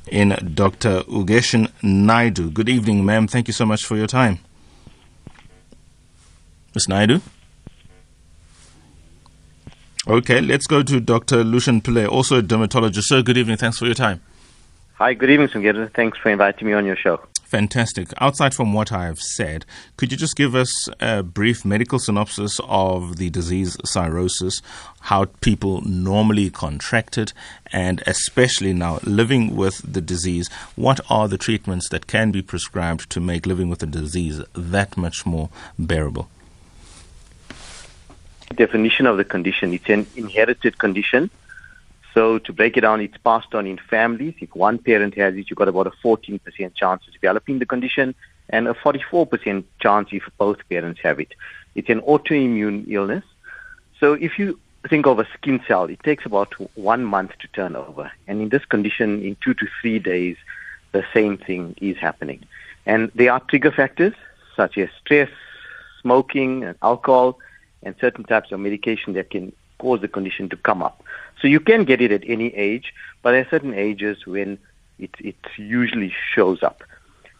in 0.07 0.29
Dr. 0.55 1.01
Ugeshine 1.01 1.71
Naidoo. 1.83 2.51
Good 2.51 2.69
evening, 2.69 3.05
ma'am. 3.05 3.27
Thank 3.27 3.47
you 3.47 3.53
so 3.53 3.67
much 3.67 3.85
for 3.85 3.95
your 3.97 4.07
time. 4.07 4.39
Ms. 6.73 6.87
Naidoo? 6.87 7.21
Okay, 10.09 10.39
let's 10.39 10.67
go 10.67 10.83
to 10.83 11.01
Dr. 11.01 11.43
Lushen 11.43 11.81
Pillay, 11.81 12.07
also 12.07 12.37
a 12.37 12.41
dermatologist. 12.41 13.09
Sir, 13.09 13.21
good 13.21 13.35
evening. 13.35 13.57
Thanks 13.57 13.77
for 13.77 13.83
your 13.83 13.93
time. 13.93 14.21
Hi, 14.93 15.13
good 15.13 15.29
evening, 15.29 15.49
Songezo. 15.49 15.93
Thanks 15.93 16.17
for 16.17 16.29
inviting 16.29 16.65
me 16.65 16.71
on 16.71 16.85
your 16.85 16.95
show. 16.95 17.19
Fantastic. 17.43 18.07
Outside 18.21 18.53
from 18.53 18.71
what 18.71 18.93
I 18.93 19.03
have 19.03 19.19
said, 19.19 19.65
could 19.97 20.13
you 20.13 20.17
just 20.17 20.37
give 20.37 20.55
us 20.55 20.87
a 21.01 21.23
brief 21.23 21.65
medical 21.65 21.99
synopsis 21.99 22.57
of 22.69 23.17
the 23.17 23.29
disease 23.29 23.75
psoriasis, 23.85 24.61
how 25.01 25.25
people 25.41 25.81
normally 25.81 26.51
contract 26.51 27.17
it, 27.17 27.33
and 27.73 28.01
especially 28.07 28.71
now 28.71 28.99
living 29.03 29.57
with 29.57 29.81
the 29.83 30.01
disease, 30.01 30.49
what 30.77 31.01
are 31.09 31.27
the 31.27 31.37
treatments 31.37 31.89
that 31.89 32.07
can 32.07 32.31
be 32.31 32.41
prescribed 32.41 33.09
to 33.09 33.19
make 33.19 33.45
living 33.45 33.67
with 33.67 33.79
the 33.79 33.85
disease 33.85 34.41
that 34.53 34.95
much 34.95 35.25
more 35.25 35.49
bearable? 35.77 36.29
Definition 38.55 39.05
of 39.05 39.17
the 39.17 39.25
condition. 39.25 39.73
It's 39.73 39.89
an 39.89 40.07
inherited 40.15 40.77
condition. 40.77 41.29
So 42.13 42.39
to 42.39 42.53
break 42.53 42.77
it 42.77 42.81
down, 42.81 43.01
it's 43.01 43.17
passed 43.17 43.53
on 43.53 43.67
in 43.67 43.77
families. 43.77 44.33
If 44.39 44.55
one 44.55 44.79
parent 44.79 45.15
has 45.15 45.35
it, 45.35 45.49
you've 45.49 45.57
got 45.57 45.67
about 45.67 45.87
a 45.87 45.91
14% 45.91 46.39
chance 46.73 47.07
of 47.07 47.13
developing 47.13 47.59
the 47.59 47.65
condition 47.65 48.15
and 48.49 48.67
a 48.67 48.73
44% 48.73 49.63
chance 49.79 50.09
if 50.11 50.23
both 50.37 50.57
parents 50.69 50.99
have 51.03 51.19
it. 51.19 51.33
It's 51.75 51.89
an 51.89 52.01
autoimmune 52.01 52.85
illness. 52.87 53.23
So 53.99 54.13
if 54.13 54.39
you 54.39 54.59
think 54.89 55.05
of 55.05 55.19
a 55.19 55.27
skin 55.33 55.61
cell, 55.67 55.85
it 55.85 56.01
takes 56.03 56.25
about 56.25 56.53
one 56.75 57.03
month 57.03 57.37
to 57.39 57.47
turn 57.49 57.75
over. 57.75 58.11
And 58.27 58.41
in 58.41 58.49
this 58.49 58.65
condition, 58.65 59.21
in 59.23 59.35
two 59.43 59.53
to 59.55 59.67
three 59.81 59.99
days, 59.99 60.37
the 60.93 61.05
same 61.13 61.37
thing 61.37 61.75
is 61.81 61.97
happening. 61.97 62.43
And 62.85 63.11
there 63.13 63.33
are 63.33 63.41
trigger 63.41 63.71
factors 63.71 64.13
such 64.55 64.77
as 64.77 64.89
stress, 64.99 65.29
smoking, 66.01 66.63
and 66.63 66.75
alcohol, 66.81 67.37
and 67.87 67.95
certain 68.05 68.25
types 68.33 68.51
of 68.51 68.59
medication 68.59 69.13
that 69.13 69.27
can 69.29 69.45
cause 69.79 69.99
the 70.01 70.11
condition 70.17 70.49
to 70.49 70.57
come 70.69 70.81
up. 70.83 70.95
So 71.39 71.47
you 71.47 71.61
can 71.69 71.81
get 71.91 71.99
it 72.05 72.11
at 72.11 72.23
any 72.35 72.49
age, 72.55 72.93
but 73.21 73.31
there 73.31 73.41
are 73.45 73.49
certain 73.49 73.73
ages 73.73 74.25
when 74.33 74.49
it, 75.05 75.13
it 75.19 75.41
usually 75.57 76.11
shows 76.35 76.59
up. 76.69 76.79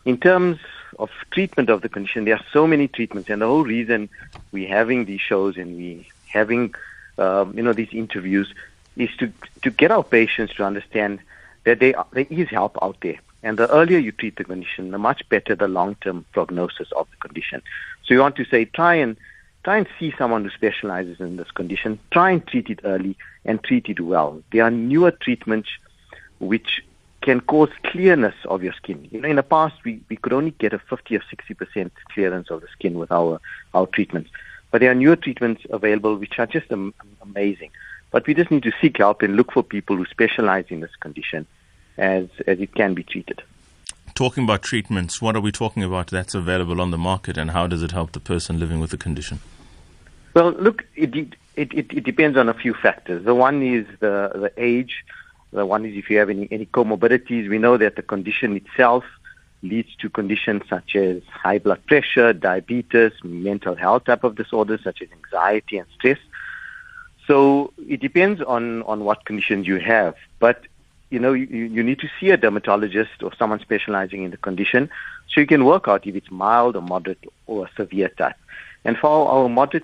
in 0.08 0.18
terms 0.18 0.58
of 1.00 1.10
treatment 1.32 1.70
of 1.70 1.82
the 1.82 1.90
condition, 1.90 2.24
there 2.24 2.36
are 2.36 2.46
so 2.54 2.66
many 2.66 2.88
treatments, 2.88 3.30
and 3.30 3.42
the 3.42 3.46
whole 3.46 3.66
reason 3.66 4.10
we're 4.54 4.74
having 4.80 5.04
these 5.04 5.20
shows 5.20 5.58
and 5.58 5.76
we 5.76 6.08
having 6.28 6.74
um, 7.18 7.54
you 7.58 7.62
know 7.62 7.74
these 7.74 7.94
interviews 8.04 8.48
is 8.96 9.10
to 9.20 9.26
to 9.64 9.70
get 9.70 9.92
our 9.92 10.04
patients 10.04 10.54
to 10.56 10.64
understand 10.64 11.20
that 11.66 11.80
they, 11.82 11.94
there 12.14 12.26
is 12.30 12.48
help 12.50 12.78
out 12.82 12.98
there. 13.02 13.20
And 13.44 13.60
the 13.60 13.70
earlier 13.70 14.00
you 14.00 14.14
treat 14.14 14.38
the 14.38 14.46
condition, 14.46 14.92
the 14.92 14.98
much 14.98 15.28
better 15.28 15.54
the 15.56 15.68
long-term 15.68 16.26
prognosis 16.32 16.90
of 16.94 17.06
the 17.12 17.18
condition. 17.18 17.62
So 18.06 18.14
you 18.14 18.22
want 18.22 18.38
to 18.38 18.46
say, 18.46 18.64
try 18.66 18.96
and 18.96 19.18
try 19.68 19.76
and 19.76 19.88
see 20.00 20.14
someone 20.18 20.46
who 20.46 20.50
specializes 20.52 21.20
in 21.20 21.36
this 21.36 21.52
condition. 21.52 22.00
Try 22.12 22.32
and 22.32 22.48
treat 22.48 22.70
it 22.70 22.80
early 22.86 23.18
and 23.44 23.62
treat 23.62 23.90
it 23.90 24.00
well. 24.00 24.42
There 24.54 24.64
are 24.64 24.72
newer 24.72 25.12
treatments 25.12 25.68
which 26.40 26.82
can 27.20 27.42
cause 27.42 27.70
clearness 27.84 28.36
of 28.46 28.64
your 28.64 28.72
skin. 28.72 29.10
You 29.12 29.20
know, 29.20 29.28
in 29.28 29.36
the 29.36 29.44
past, 29.44 29.76
we, 29.84 30.00
we 30.08 30.16
could 30.16 30.32
only 30.32 30.52
get 30.52 30.72
a 30.72 30.80
50 30.80 31.18
or 31.18 31.20
60% 31.20 31.92
clearance 32.14 32.50
of 32.50 32.62
the 32.62 32.70
skin 32.70 32.98
with 32.98 33.12
our, 33.12 33.42
our 33.74 33.88
treatments. 33.88 34.30
But 34.72 34.80
there 34.80 34.90
are 34.90 34.96
newer 34.96 35.18
treatments 35.18 35.64
available 35.70 36.16
which 36.16 36.40
are 36.40 36.48
just 36.48 36.72
am- 36.72 36.94
amazing. 37.22 37.72
But 38.12 38.26
we 38.26 38.36
just 38.36 38.50
need 38.50 38.64
to 38.64 38.72
seek 38.80 39.00
help 39.00 39.22
and 39.22 39.36
look 39.36 39.52
for 39.52 39.64
people 39.64 39.98
who 39.98 40.06
specialize 40.06 40.68
in 40.70 40.80
this 40.80 40.96
condition 41.02 41.46
as, 41.98 42.30
as 42.48 42.62
it 42.62 42.74
can 42.74 42.94
be 42.94 43.04
treated. 43.04 43.44
Talking 44.16 44.46
about 44.46 44.62
treatments, 44.62 45.22
what 45.22 45.36
are 45.36 45.42
we 45.42 45.52
talking 45.52 45.84
about 45.84 46.08
that's 46.08 46.34
available 46.34 46.80
on 46.80 46.92
the 46.92 46.98
market 46.98 47.38
and 47.38 47.52
how 47.52 47.68
does 47.68 47.84
it 47.84 47.92
help 47.92 48.14
the 48.14 48.22
person 48.22 48.62
living 48.62 48.80
with 48.80 48.92
the 48.92 48.98
condition? 48.98 49.42
Well, 50.38 50.52
look, 50.52 50.86
it, 50.96 51.16
it, 51.16 51.34
it, 51.56 51.74
it 51.74 52.04
depends 52.04 52.38
on 52.38 52.48
a 52.48 52.54
few 52.54 52.76
factors. 52.76 53.26
The 53.26 53.34
one 53.34 53.64
is 53.64 53.88
the, 54.00 54.30
the 54.36 54.52
age. 54.56 55.04
The 55.52 55.66
one 55.66 55.84
is 55.84 55.98
if 55.98 56.12
you 56.12 56.20
have 56.20 56.30
any, 56.30 56.48
any 56.52 56.68
comorbidities. 56.68 57.50
We 57.50 57.58
know 57.58 57.76
that 57.78 57.96
the 57.96 58.04
condition 58.04 58.56
itself 58.56 59.04
leads 59.64 59.96
to 59.96 60.10
conditions 60.12 60.62
such 60.70 60.96
as 60.96 61.24
high 61.24 61.58
blood 61.58 61.84
pressure, 61.88 62.34
diabetes, 62.34 63.14
mental 63.24 63.74
health 63.74 64.06
type 64.06 64.24
of 64.24 64.36
disorders 64.36 64.84
such 64.84 65.02
as 65.02 65.08
anxiety 65.12 65.80
and 65.80 65.88
stress. 65.96 66.20
So 67.26 67.74
it 67.88 68.00
depends 68.00 68.40
on, 68.40 68.84
on 68.84 69.06
what 69.06 69.26
conditions 69.26 69.66
you 69.66 69.80
have. 69.80 70.14
But 70.38 70.68
you 71.10 71.18
know, 71.18 71.34
you, 71.34 71.48
you 71.48 71.82
need 71.82 71.98
to 72.02 72.10
see 72.20 72.30
a 72.30 72.38
dermatologist 72.38 73.24
or 73.24 73.34
someone 73.40 73.60
specializing 73.62 74.22
in 74.22 74.30
the 74.30 74.38
condition 74.38 74.92
so 75.34 75.42
you 75.42 75.48
can 75.48 75.66
work 75.66 75.88
out 75.88 76.06
if 76.06 76.16
it's 76.16 76.30
mild 76.30 76.76
or 76.76 76.84
moderate 76.84 77.26
or 77.48 77.68
severe 77.76 78.10
type. 78.10 78.36
And 78.86 78.96
for 78.98 79.28
our 79.28 79.50
moderate 79.50 79.84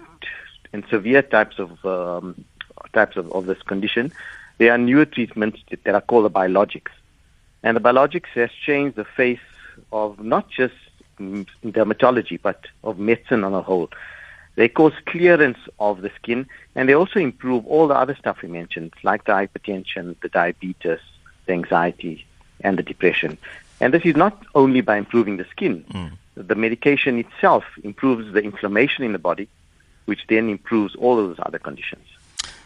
and 0.73 0.83
severe 0.89 1.21
types 1.21 1.59
of 1.59 1.85
um, 1.85 2.43
types 2.93 3.15
of, 3.15 3.31
of 3.31 3.45
this 3.45 3.61
condition, 3.61 4.11
there 4.57 4.71
are 4.71 4.77
newer 4.77 5.05
treatments 5.05 5.59
that 5.69 5.95
are 5.95 6.01
called 6.01 6.25
the 6.25 6.29
biologics. 6.29 6.91
And 7.63 7.77
the 7.77 7.81
biologics 7.81 8.31
has 8.33 8.51
changed 8.51 8.95
the 8.97 9.05
face 9.05 9.39
of 9.91 10.19
not 10.19 10.49
just 10.49 10.73
dermatology, 11.19 12.39
but 12.41 12.65
of 12.83 12.99
medicine 12.99 13.43
on 13.43 13.53
a 13.53 13.61
whole. 13.61 13.89
They 14.55 14.67
cause 14.67 14.93
clearance 15.05 15.57
of 15.79 16.01
the 16.01 16.11
skin, 16.15 16.47
and 16.75 16.87
they 16.87 16.93
also 16.93 17.19
improve 17.19 17.65
all 17.65 17.87
the 17.87 17.95
other 17.95 18.15
stuff 18.15 18.41
we 18.41 18.49
mentioned, 18.49 18.93
like 19.01 19.25
the 19.25 19.31
hypertension, 19.31 20.15
the 20.21 20.29
diabetes, 20.29 20.99
the 21.45 21.53
anxiety, 21.53 22.25
and 22.61 22.77
the 22.77 22.83
depression. 22.83 23.37
And 23.79 23.93
this 23.93 24.03
is 24.05 24.15
not 24.15 24.45
only 24.53 24.81
by 24.81 24.97
improving 24.97 25.37
the 25.37 25.45
skin. 25.45 25.83
Mm. 25.89 26.11
The 26.35 26.55
medication 26.55 27.19
itself 27.19 27.63
improves 27.83 28.33
the 28.33 28.41
inflammation 28.41 29.03
in 29.03 29.11
the 29.11 29.19
body, 29.19 29.47
which 30.05 30.21
then 30.29 30.49
improves 30.49 30.95
all 30.95 31.19
of 31.19 31.27
those 31.27 31.45
other 31.45 31.59
conditions. 31.59 32.05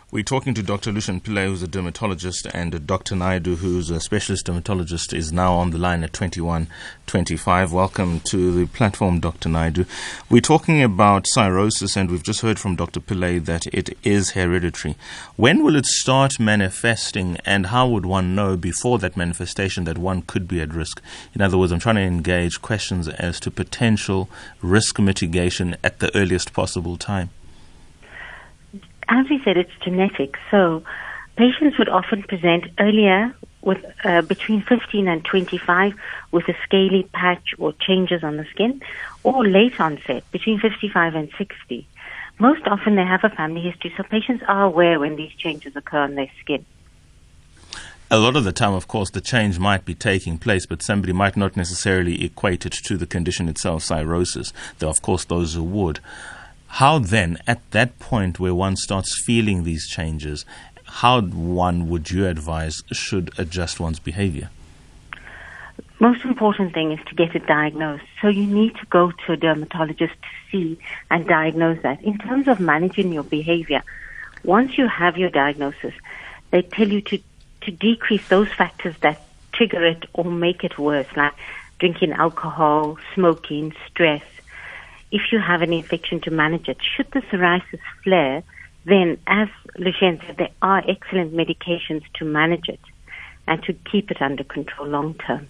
We're 0.09 0.23
talking 0.23 0.53
to 0.53 0.63
Dr. 0.63 0.93
Lushen 0.93 1.21
Pillay, 1.21 1.47
who's 1.47 1.61
a 1.61 1.67
dermatologist, 1.67 2.47
and 2.53 2.87
Dr. 2.87 3.13
Naidoo, 3.13 3.57
who's 3.57 3.89
a 3.89 3.99
specialist 3.99 4.45
dermatologist, 4.45 5.11
is 5.11 5.33
now 5.33 5.55
on 5.55 5.71
the 5.71 5.77
line 5.77 6.01
at 6.01 6.13
2125. 6.13 7.73
Welcome 7.73 8.21
to 8.21 8.53
the 8.53 8.67
platform, 8.67 9.19
Dr. 9.19 9.49
Naidoo. 9.49 9.85
We're 10.29 10.39
talking 10.39 10.81
about 10.81 11.25
psoriasis, 11.25 11.97
and 11.97 12.09
we've 12.09 12.23
just 12.23 12.39
heard 12.39 12.57
from 12.57 12.77
Dr. 12.77 13.01
Pillay 13.01 13.43
that 13.43 13.67
it 13.73 13.97
is 14.01 14.29
hereditary. 14.29 14.95
When 15.35 15.61
will 15.61 15.75
it 15.75 15.85
start 15.85 16.39
manifesting, 16.39 17.35
and 17.43 17.65
how 17.65 17.89
would 17.89 18.05
one 18.05 18.33
know 18.33 18.55
before 18.55 18.99
that 18.99 19.17
manifestation 19.17 19.83
that 19.83 19.97
one 19.97 20.21
could 20.21 20.47
be 20.47 20.61
at 20.61 20.73
risk? 20.73 21.01
In 21.35 21.41
other 21.41 21.57
words, 21.57 21.73
I'm 21.73 21.79
trying 21.79 21.95
to 21.95 22.01
engage 22.01 22.61
questions 22.61 23.09
as 23.09 23.41
to 23.41 23.51
potential 23.51 24.29
risk 24.61 24.99
mitigation 24.99 25.75
at 25.83 25.99
the 25.99 26.15
earliest 26.15 26.53
possible 26.53 26.95
time 26.95 27.29
as 29.09 29.29
we 29.29 29.41
said, 29.43 29.57
it's 29.57 29.71
genetic. 29.83 30.35
So 30.51 30.83
patients 31.35 31.77
would 31.77 31.89
often 31.89 32.23
present 32.23 32.65
earlier 32.79 33.35
with 33.61 33.83
uh, 34.03 34.21
between 34.21 34.61
15 34.61 35.07
and 35.07 35.25
25 35.25 35.93
with 36.31 36.47
a 36.47 36.55
scaly 36.63 37.07
patch 37.13 37.53
or 37.57 37.73
changes 37.73 38.23
on 38.23 38.37
the 38.37 38.45
skin, 38.45 38.81
or 39.23 39.45
late 39.45 39.79
onset 39.79 40.23
between 40.31 40.59
55 40.59 41.15
and 41.15 41.29
60. 41.37 41.87
Most 42.39 42.67
often 42.67 42.95
they 42.95 43.03
have 43.03 43.23
a 43.23 43.29
family 43.29 43.61
history, 43.61 43.93
so 43.97 44.03
patients 44.03 44.43
are 44.47 44.63
aware 44.63 44.99
when 44.99 45.15
these 45.15 45.33
changes 45.33 45.75
occur 45.75 45.99
on 45.99 46.15
their 46.15 46.29
skin. 46.39 46.65
A 48.09 48.19
lot 48.19 48.37
of 48.37 48.45
the 48.45 48.53
time, 48.53 48.73
of 48.73 48.87
course, 48.87 49.09
the 49.09 49.19
change 49.19 49.59
might 49.59 49.83
be 49.83 49.93
taking 49.93 50.37
place, 50.37 50.65
but 50.65 50.81
somebody 50.81 51.11
might 51.11 51.35
not 51.35 51.57
necessarily 51.57 52.23
equate 52.23 52.65
it 52.65 52.71
to 52.71 52.95
the 52.95 53.05
condition 53.05 53.49
itself, 53.49 53.83
psoriasis. 53.83 54.53
Are, 54.81 54.87
of 54.87 55.01
course, 55.01 55.25
those 55.25 55.55
who 55.55 55.63
would. 55.63 55.99
How 56.67 56.99
then, 56.99 57.37
at 57.47 57.69
that 57.71 57.97
point 57.99 58.39
where 58.39 58.53
one 58.53 58.75
starts 58.75 59.21
feeling 59.25 59.63
these 59.63 59.87
changes, 59.87 60.45
how 60.85 61.21
one 61.21 61.89
would 61.89 62.11
you 62.11 62.27
advise 62.27 62.83
should 62.91 63.31
adjust 63.37 63.79
one's 63.79 63.99
behavior? 63.99 64.49
Most 65.99 66.23
important 66.23 66.73
thing 66.73 66.91
is 66.91 66.99
to 67.07 67.15
get 67.15 67.35
it 67.35 67.47
diagnosed. 67.47 68.03
So 68.21 68.27
you 68.27 68.45
need 68.45 68.75
to 68.75 68.85
go 68.87 69.11
to 69.25 69.33
a 69.33 69.37
dermatologist 69.37 70.13
to 70.13 70.27
see 70.51 70.79
and 71.09 71.27
diagnose 71.27 71.81
that. 71.81 72.03
In 72.03 72.19
terms 72.19 72.47
of 72.47 72.59
managing 72.59 73.11
your 73.11 73.23
behavior, 73.23 73.81
once 74.43 74.77
you 74.77 74.87
have 74.87 75.17
your 75.17 75.31
diagnosis, 75.31 75.93
they 76.51 76.61
tell 76.61 76.87
you 76.87 77.01
to, 77.01 77.19
to 77.61 77.71
decrease 77.71 78.27
those 78.27 78.51
factors 78.53 78.95
that 79.01 79.23
trigger 79.53 79.83
it 79.83 80.05
or 80.13 80.23
make 80.23 80.63
it 80.63 80.77
worse, 80.77 81.07
like 81.15 81.33
drinking 81.79 82.13
alcohol, 82.13 82.97
smoking, 83.15 83.73
stress, 83.87 84.23
if 85.11 85.31
you 85.31 85.39
have 85.39 85.61
an 85.61 85.73
infection 85.73 86.19
to 86.21 86.31
manage 86.31 86.67
it. 86.67 86.77
Should 86.95 87.11
the 87.11 87.21
psoriasis 87.21 87.79
flare, 88.03 88.43
then 88.85 89.17
as 89.27 89.47
Lushen 89.77 90.25
said, 90.25 90.37
there 90.37 90.49
are 90.61 90.83
excellent 90.87 91.33
medications 91.33 92.03
to 92.15 92.25
manage 92.25 92.69
it 92.69 92.79
and 93.47 93.61
to 93.63 93.73
keep 93.73 94.11
it 94.11 94.21
under 94.21 94.43
control 94.43 94.87
long 94.87 95.13
term. 95.15 95.47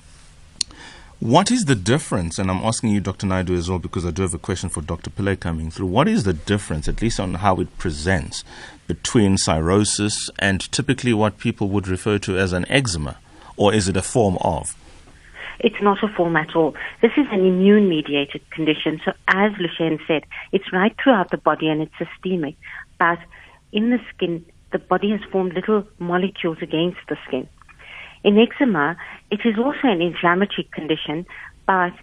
What 1.20 1.50
is 1.50 1.66
the 1.66 1.74
difference? 1.74 2.38
And 2.38 2.52
I'm 2.52 2.64
asking 2.64 2.92
you, 2.92 3.00
Dr. 3.00 3.26
Naidoo, 3.26 3.58
as 3.58 3.70
well, 3.70 3.80
because 3.80 4.06
I 4.06 4.12
do 4.12 4.22
have 4.22 4.36
a 4.36 4.40
question 4.40 4.70
for 4.70 4.82
Dr. 4.82 5.10
Pillay 5.10 5.40
coming 5.40 5.72
through. 5.72 5.88
What 5.88 6.08
is 6.08 6.26
the 6.26 6.34
difference, 6.34 6.88
at 6.88 7.02
least 7.02 7.20
on 7.20 7.36
how 7.36 7.56
it 7.56 7.76
presents, 7.80 8.44
between 8.88 9.36
psoriasis 9.38 10.30
and 10.38 10.72
typically 10.72 11.16
what 11.16 11.40
people 11.40 11.70
would 11.70 11.88
refer 11.88 12.20
to 12.20 12.38
as 12.38 12.54
an 12.54 12.70
eczema? 12.70 13.18
Or 13.56 13.74
is 13.74 13.88
it 13.88 13.98
a 13.98 14.04
form 14.04 14.38
of? 14.42 14.76
It's 15.60 15.82
not 15.82 16.04
a 16.04 16.08
form 16.08 16.36
at 16.36 16.56
all. 16.56 16.76
This 17.02 17.12
is 17.18 17.26
an 17.32 17.46
immune 17.46 17.90
mediated 17.90 18.50
condition. 18.52 19.02
So 19.04 19.12
as 19.28 19.52
Lushen 19.54 20.00
said, 20.08 20.24
it's 20.52 20.72
right 20.72 20.96
throughout 21.02 21.32
the 21.32 21.38
body 21.38 21.68
and 21.68 21.82
it's 21.82 21.94
systemic. 21.98 22.56
But 23.00 23.20
in 23.72 23.90
the 23.90 24.00
skin, 24.14 24.46
the 24.72 24.80
body 24.80 25.12
has 25.12 25.22
formed 25.32 25.54
little 25.54 25.84
molecules 26.00 26.58
against 26.62 27.00
the 27.10 27.18
skin. 27.28 27.48
In 28.24 28.38
eczema, 28.38 28.98
it 29.32 29.42
is 29.46 29.58
also 29.58 29.88
an 29.88 30.02
inflammatory 30.02 30.68
condition, 30.72 31.26
but 31.66 31.94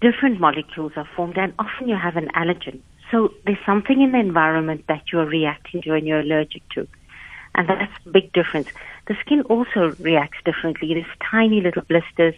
different 0.00 0.40
molecules 0.40 0.92
are 0.96 1.08
formed 1.16 1.38
and 1.38 1.52
often 1.58 1.88
you 1.88 1.96
have 1.96 2.16
an 2.16 2.28
allergen. 2.34 2.80
So 3.10 3.32
there's 3.46 3.64
something 3.64 4.00
in 4.00 4.12
the 4.12 4.18
environment 4.18 4.84
that 4.88 5.04
you're 5.12 5.26
reacting 5.26 5.82
to 5.82 5.94
and 5.94 6.06
you're 6.06 6.20
allergic 6.20 6.68
to. 6.70 6.86
And 7.54 7.68
that's 7.68 7.92
a 8.06 8.10
big 8.10 8.32
difference. 8.32 8.68
The 9.06 9.16
skin 9.20 9.42
also 9.42 9.96
reacts 9.98 10.38
differently. 10.44 10.94
There's 10.94 11.06
tiny 11.30 11.60
little 11.60 11.82
blisters 11.82 12.34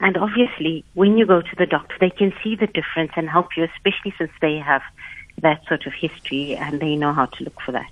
and 0.00 0.16
obviously, 0.16 0.84
when 0.94 1.16
you 1.16 1.26
go 1.26 1.40
to 1.40 1.56
the 1.56 1.66
doctor, 1.66 1.94
they 2.00 2.10
can 2.10 2.32
see 2.42 2.56
the 2.56 2.66
difference 2.66 3.12
and 3.16 3.28
help 3.28 3.56
you, 3.56 3.64
especially 3.64 4.12
since 4.18 4.32
they 4.40 4.58
have 4.58 4.82
that 5.42 5.64
sort 5.66 5.86
of 5.86 5.92
history 5.92 6.56
and 6.56 6.80
they 6.80 6.96
know 6.96 7.12
how 7.12 7.26
to 7.26 7.44
look 7.44 7.60
for 7.60 7.72
that. 7.72 7.90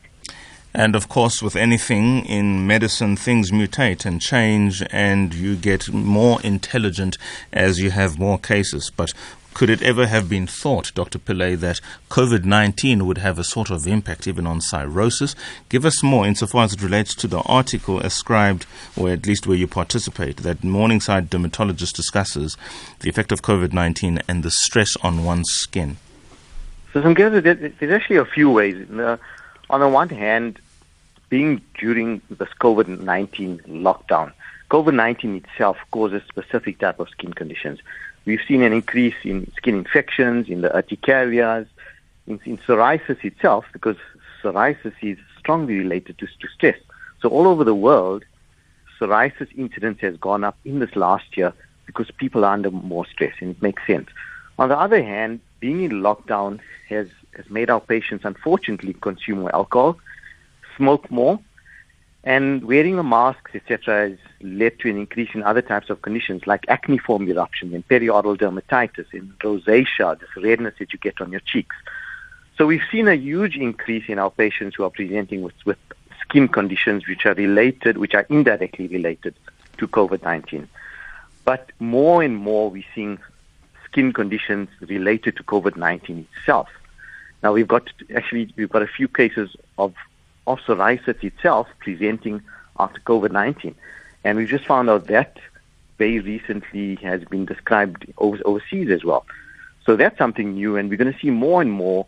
And 0.75 0.97
of 0.97 1.09
course, 1.09 1.43
with 1.43 1.55
anything 1.55 2.25
in 2.25 2.67
medicine, 2.67 3.15
things 3.15 3.51
mutate 3.51 4.07
and 4.07 4.21
change, 4.21 4.83
and 4.91 5.35
you 5.35 5.55
get 5.55 5.93
more 5.93 6.41
intelligent 6.43 7.19
as 7.53 7.79
you 7.79 7.91
have 7.91 8.19
more 8.19 8.39
cases. 8.39 8.91
But 8.97 9.13
could 9.55 9.71
it 9.71 9.83
ever 9.83 10.07
have 10.07 10.29
been 10.29 10.47
thought, 10.47 10.93
Dr. 10.95 11.19
Pillay, 11.19 11.59
that 11.61 11.81
COVID 12.11 12.45
19 12.45 13.07
would 13.07 13.19
have 13.19 13.39
a 13.39 13.45
sort 13.45 13.71
of 13.71 13.87
impact 13.87 14.27
even 14.27 14.47
on 14.47 14.61
psoriasis? 14.61 15.35
Give 15.69 15.85
us 15.85 16.03
more 16.03 16.27
insofar 16.27 16.65
as 16.65 16.73
it 16.73 16.83
relates 16.83 17.15
to 17.17 17.27
the 17.27 17.41
article 17.41 18.01
ascribed, 18.01 18.67
or 18.97 19.11
at 19.11 19.27
least 19.27 19.47
where 19.47 19.57
you 19.57 19.67
participate, 19.67 20.39
that 20.39 20.65
Morningside 20.65 21.31
dermatologist 21.31 21.97
discusses 21.97 22.57
the 23.01 23.09
effect 23.09 23.33
of 23.33 23.43
COVID 23.43 23.73
19 23.73 24.21
and 24.29 24.43
the 24.43 24.51
stress 24.51 24.97
on 25.03 25.25
one's 25.25 25.51
skin. 25.51 25.99
So, 26.93 27.01
there's 27.01 27.93
actually 27.93 28.17
a 28.17 28.25
few 28.25 28.51
ways. 28.51 28.91
Uh, 28.91 29.17
on 29.71 29.81
the 29.81 29.89
one 29.89 30.11
hand, 30.11 30.61
being 31.33 31.63
during 31.79 32.21
this 32.29 32.51
COVID 32.61 33.01
19 33.01 33.61
lockdown, 33.87 34.35
COVID 34.71 34.93
19 34.95 35.37
itself 35.37 35.79
causes 35.91 36.21
specific 36.29 36.79
type 36.79 37.01
of 37.01 37.09
skin 37.09 37.33
conditions. 37.33 37.79
We've 38.27 38.43
seen 38.47 38.61
an 38.63 38.75
increase 38.75 39.15
in 39.25 39.51
skin 39.57 39.77
infections, 39.77 40.51
in 40.51 40.61
the 40.61 40.69
urticarias, 40.69 41.67
in, 42.27 42.39
in 42.45 42.59
psoriasis 42.59 43.25
itself, 43.25 43.65
because 43.73 43.97
psoriasis 44.43 44.93
is 45.01 45.17
strongly 45.39 45.79
related 45.79 46.19
to, 46.19 46.27
to 46.27 46.49
stress. 46.55 46.79
So 47.23 47.31
all 47.31 47.47
over 47.49 47.65
the 47.65 47.75
world, 47.75 48.27
psoriasis 49.01 49.49
incidence 49.57 50.01
has 50.03 50.19
gone 50.19 50.45
up 50.45 50.59
in 50.67 50.81
this 50.81 50.95
last 50.97 51.35
year 51.39 51.55
because 51.87 52.11
people 52.11 52.45
are 52.45 52.53
under 52.53 52.71
more 52.71 53.07
stress, 53.07 53.33
and 53.41 53.53
it 53.53 53.63
makes 53.63 53.87
sense. 53.87 54.11
On 54.59 54.69
the 54.69 54.79
other 54.79 55.03
hand, 55.03 55.41
being 55.61 55.83
in 55.83 55.93
lockdown 56.03 56.61
has, 56.91 57.09
has 57.35 57.49
made 57.49 57.71
our 57.71 57.81
patients 57.81 58.27
unfortunately 58.27 58.93
consume 59.01 59.39
more 59.39 59.57
alcohol, 59.57 59.97
smoke 60.77 61.11
more, 61.11 61.39
and 62.25 62.65
wearing 62.65 62.97
the 62.97 63.03
masks, 63.03 63.51
etc., 63.55 64.11
has 64.11 64.19
led 64.41 64.79
to 64.81 64.91
an 64.91 64.97
increase 64.97 65.31
in 65.35 65.43
other 65.43 65.63
types 65.63 65.91
of 65.91 66.03
conditions 66.03 66.47
like 66.47 66.65
acneiform 66.69 67.29
eruption 67.29 67.75
and 67.75 67.87
perioral 67.89 68.37
dermatitis 68.37 69.07
and 69.13 69.37
rosacea, 69.41 70.19
this 70.19 70.29
redness 70.37 70.75
that 70.79 70.93
you 70.93 70.99
get 70.99 71.21
on 71.21 71.31
your 71.33 71.41
cheeks. 71.41 71.75
So 72.57 72.67
we've 72.67 72.83
seen 72.93 73.09
a 73.09 73.15
huge 73.15 73.57
increase 73.57 74.05
in 74.09 74.19
our 74.19 74.31
patients 74.31 74.77
who 74.77 74.85
are 74.85 74.91
presenting 74.91 75.43
with, 75.43 75.55
with 75.65 75.79
skin 76.21 76.49
conditions 76.49 77.09
which 77.09 77.27
are 77.27 77.35
related, 77.35 77.99
which 77.99 78.15
are 78.15 78.27
indirectly 78.29 78.87
related 78.87 79.35
to 79.79 79.89
COVID-19. 79.89 80.69
But 81.45 81.71
more 81.81 82.23
and 82.23 82.37
more 82.37 82.71
we're 82.71 82.85
seeing 82.95 83.19
skin 83.85 84.13
conditions 84.13 84.69
related 84.81 85.37
to 85.37 85.43
COVID-19 85.43 86.25
itself. 86.37 86.69
Now 87.43 87.53
we've 87.53 87.67
got 87.67 87.91
actually 88.15 88.53
we've 88.57 88.71
got 88.71 88.83
a 88.83 88.87
few 88.87 89.09
cases 89.09 89.57
of 89.77 89.95
of 90.47 90.59
psoriasis 90.61 91.23
itself 91.23 91.69
presenting 91.79 92.43
after 92.79 93.01
COVID-19, 93.01 93.75
and 94.25 94.39
we 94.39 94.47
just 94.47 94.67
found 94.67 94.91
out 94.91 95.07
that 95.09 95.39
very 95.99 96.21
recently 96.21 96.97
has 96.97 97.23
been 97.25 97.45
described 97.45 98.13
overseas 98.19 98.91
as 98.91 99.05
well. 99.05 99.25
So 99.85 99.97
that's 99.97 100.19
something 100.19 100.55
new, 100.55 100.77
and 100.77 100.89
we're 100.89 100.97
going 100.97 101.13
to 101.13 101.19
see 101.19 101.31
more 101.31 101.61
and 101.61 101.71
more 101.71 102.07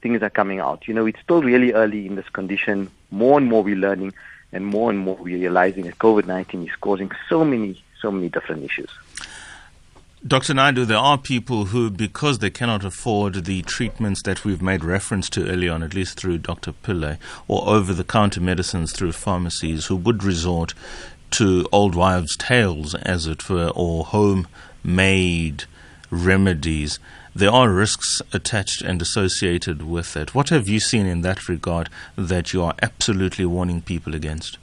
things 0.00 0.22
are 0.22 0.30
coming 0.30 0.60
out. 0.60 0.86
You 0.88 0.94
know, 0.94 1.06
it's 1.06 1.20
still 1.20 1.42
really 1.42 1.72
early 1.72 2.06
in 2.06 2.14
this 2.14 2.28
condition. 2.28 2.90
More 3.10 3.38
and 3.38 3.48
more 3.48 3.62
we're 3.62 3.76
learning, 3.76 4.14
and 4.52 4.66
more 4.66 4.90
and 4.90 4.98
more 4.98 5.16
we're 5.16 5.38
realizing 5.38 5.84
that 5.84 5.98
COVID-19 5.98 6.68
is 6.68 6.74
causing 6.80 7.10
so 7.28 7.44
many, 7.44 7.82
so 8.00 8.10
many 8.10 8.28
different 8.28 8.64
issues. 8.64 8.90
Dr. 10.26 10.52
Naidoo, 10.52 10.84
there 10.84 10.98
are 10.98 11.16
people 11.16 11.66
who, 11.66 11.90
because 11.90 12.40
they 12.40 12.50
cannot 12.50 12.84
afford 12.84 13.44
the 13.44 13.62
treatments 13.62 14.20
that 14.24 14.44
we've 14.44 14.60
made 14.60 14.82
reference 14.82 15.30
to 15.30 15.48
earlier 15.48 15.70
on, 15.70 15.84
at 15.84 15.94
least 15.94 16.18
through 16.18 16.38
Dr. 16.38 16.72
Pillay, 16.72 17.18
or 17.46 17.68
over 17.68 17.94
the 17.94 18.02
counter 18.02 18.40
medicines 18.40 18.92
through 18.92 19.12
pharmacies, 19.12 19.86
who 19.86 19.94
would 19.94 20.24
resort 20.24 20.74
to 21.30 21.68
old 21.70 21.94
wives' 21.94 22.36
tales, 22.36 22.96
as 22.96 23.28
it 23.28 23.48
were, 23.48 23.70
or 23.76 24.06
homemade 24.06 25.64
remedies. 26.10 26.98
There 27.32 27.52
are 27.52 27.70
risks 27.70 28.20
attached 28.32 28.82
and 28.82 29.00
associated 29.00 29.82
with 29.82 30.16
it. 30.16 30.34
What 30.34 30.48
have 30.48 30.68
you 30.68 30.80
seen 30.80 31.06
in 31.06 31.20
that 31.20 31.48
regard 31.48 31.90
that 32.16 32.52
you 32.52 32.64
are 32.64 32.74
absolutely 32.82 33.46
warning 33.46 33.82
people 33.82 34.16
against? 34.16 34.58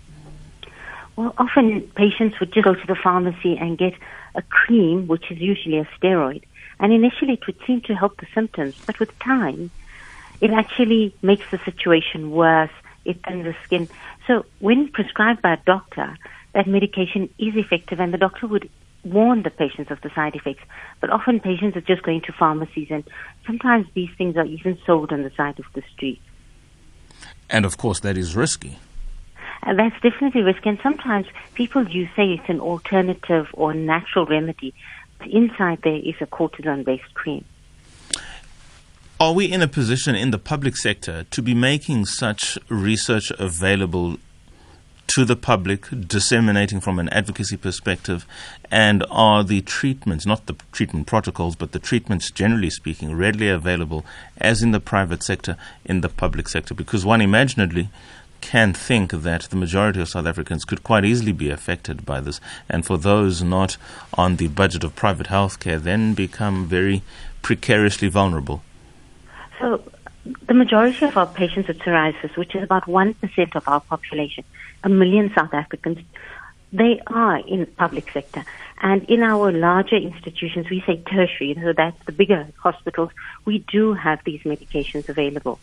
Well, 1.15 1.33
often 1.37 1.79
patients 1.95 2.41
would 2.41 2.51
just 2.51 2.65
go 2.65 2.75
to 2.75 2.87
the 2.87 2.95
pharmacy 2.95 3.57
and 3.57 3.77
get 3.77 3.93
a 4.35 4.41
cream, 4.43 5.07
which 5.07 5.31
is 5.31 5.39
usually 5.39 5.77
a 5.77 5.87
steroid. 5.97 6.43
And 6.79 6.91
initially 6.91 7.33
it 7.33 7.47
would 7.47 7.57
seem 7.65 7.81
to 7.81 7.95
help 7.95 8.19
the 8.19 8.27
symptoms, 8.33 8.75
but 8.85 8.99
with 8.99 9.17
time, 9.19 9.71
it 10.41 10.51
actually 10.51 11.15
makes 11.21 11.49
the 11.51 11.59
situation 11.59 12.31
worse. 12.31 12.71
It 13.05 13.23
thins 13.23 13.45
the 13.45 13.55
skin. 13.63 13.87
So 14.27 14.45
when 14.59 14.89
prescribed 14.89 15.41
by 15.41 15.53
a 15.53 15.57
doctor, 15.65 16.17
that 16.53 16.67
medication 16.67 17.29
is 17.37 17.55
effective 17.55 17.99
and 17.99 18.13
the 18.13 18.17
doctor 18.17 18.47
would 18.47 18.69
warn 19.03 19.43
the 19.43 19.51
patients 19.51 19.91
of 19.91 20.01
the 20.01 20.09
side 20.15 20.35
effects. 20.35 20.63
But 20.99 21.11
often 21.11 21.39
patients 21.39 21.77
are 21.77 21.81
just 21.81 22.01
going 22.01 22.21
to 22.21 22.33
pharmacies 22.33 22.87
and 22.89 23.03
sometimes 23.45 23.87
these 23.93 24.09
things 24.17 24.35
are 24.35 24.45
even 24.45 24.77
sold 24.85 25.13
on 25.13 25.23
the 25.23 25.31
side 25.37 25.59
of 25.59 25.65
the 25.73 25.83
street. 25.93 26.21
And 27.49 27.65
of 27.65 27.77
course 27.77 27.99
that 28.01 28.17
is 28.17 28.35
risky. 28.35 28.79
Uh, 29.65 29.73
that's 29.73 29.99
definitely 30.01 30.41
risky. 30.41 30.69
And 30.69 30.79
sometimes 30.83 31.25
people 31.55 31.87
you 31.87 32.07
say 32.15 32.33
it's 32.33 32.49
an 32.49 32.59
alternative 32.59 33.47
or 33.53 33.73
natural 33.73 34.25
remedy. 34.25 34.73
But 35.17 35.29
inside 35.29 35.79
there 35.83 35.95
is 35.95 36.15
a 36.21 36.27
cortisone-based 36.27 37.13
cream. 37.13 37.45
Are 39.19 39.33
we 39.33 39.45
in 39.45 39.61
a 39.61 39.67
position 39.67 40.13
in 40.13 40.31
the 40.31 40.37
public 40.37 40.75
sector 40.75 41.23
to 41.23 41.41
be 41.41 41.53
making 41.53 42.05
such 42.05 42.57
research 42.69 43.31
available 43.39 44.17
to 45.07 45.23
the 45.23 45.35
public, 45.35 45.87
disseminating 46.07 46.81
from 46.81 46.99
an 46.99 47.07
advocacy 47.09 47.55
perspective? 47.55 48.25
And 48.69 49.05
are 49.09 49.43
the 49.43 49.61
treatments, 49.61 50.25
not 50.25 50.47
the 50.47 50.55
treatment 50.73 51.07
protocols, 51.07 51.55
but 51.55 51.71
the 51.71 51.79
treatments 51.79 52.29
generally 52.29 52.69
speaking, 52.69 53.15
readily 53.15 53.47
available 53.47 54.05
as 54.37 54.61
in 54.61 54.71
the 54.71 54.81
private 54.81 55.23
sector, 55.23 55.55
in 55.85 56.01
the 56.01 56.09
public 56.09 56.49
sector? 56.49 56.73
Because 56.73 57.05
one 57.05 57.21
imaginably 57.21 57.89
can 58.45 58.73
think 58.73 59.11
that 59.11 59.41
the 59.49 59.55
majority 59.55 59.99
of 59.99 60.07
South 60.07 60.27
Africans 60.27 60.65
could 60.65 60.83
quite 60.83 61.03
easily 61.03 61.31
be 61.31 61.49
affected 61.49 62.05
by 62.05 62.21
this, 62.21 62.39
and 62.69 62.85
for 62.85 62.95
those 62.95 63.41
not 63.41 63.75
on 64.13 64.35
the 64.35 64.49
budget 64.49 64.83
of 64.83 64.95
private 64.95 65.27
healthcare, 65.27 65.81
then 65.81 66.13
become 66.13 66.67
very 66.67 67.01
precariously 67.41 68.07
vulnerable. 68.07 68.61
So, 69.59 69.81
the 70.47 70.53
majority 70.53 71.05
of 71.05 71.17
our 71.17 71.25
patients 71.25 71.67
with 71.67 71.79
psoriasis, 71.79 72.37
which 72.37 72.53
is 72.53 72.61
about 72.61 72.83
1% 72.83 73.55
of 73.55 73.67
our 73.67 73.81
population, 73.81 74.43
a 74.83 74.89
million 74.89 75.33
South 75.33 75.53
Africans, 75.55 75.97
they 76.71 77.01
are 77.07 77.37
in 77.39 77.65
public 77.65 78.11
sector. 78.11 78.45
And 78.79 79.03
in 79.05 79.23
our 79.23 79.51
larger 79.51 79.95
institutions, 79.95 80.69
we 80.69 80.83
say 80.85 80.97
tertiary, 80.97 81.57
so 81.59 81.73
that's 81.73 81.97
the 82.05 82.11
bigger 82.11 82.47
hospitals, 82.57 83.09
we 83.43 83.65
do 83.71 83.93
have 83.93 84.23
these 84.23 84.41
medications 84.43 85.09
available. 85.09 85.57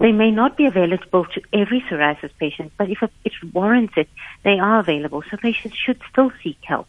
They 0.00 0.12
may 0.12 0.30
not 0.30 0.56
be 0.56 0.64
available 0.64 1.26
to 1.26 1.42
every 1.52 1.82
psoriasis 1.82 2.30
patient, 2.38 2.72
but 2.78 2.88
if 2.88 3.02
it 3.02 3.32
warrants 3.52 3.92
it, 3.98 4.08
they 4.42 4.58
are 4.58 4.80
available. 4.80 5.22
So 5.30 5.36
patients 5.36 5.76
should 5.76 6.00
still 6.10 6.32
seek 6.42 6.56
help. 6.62 6.88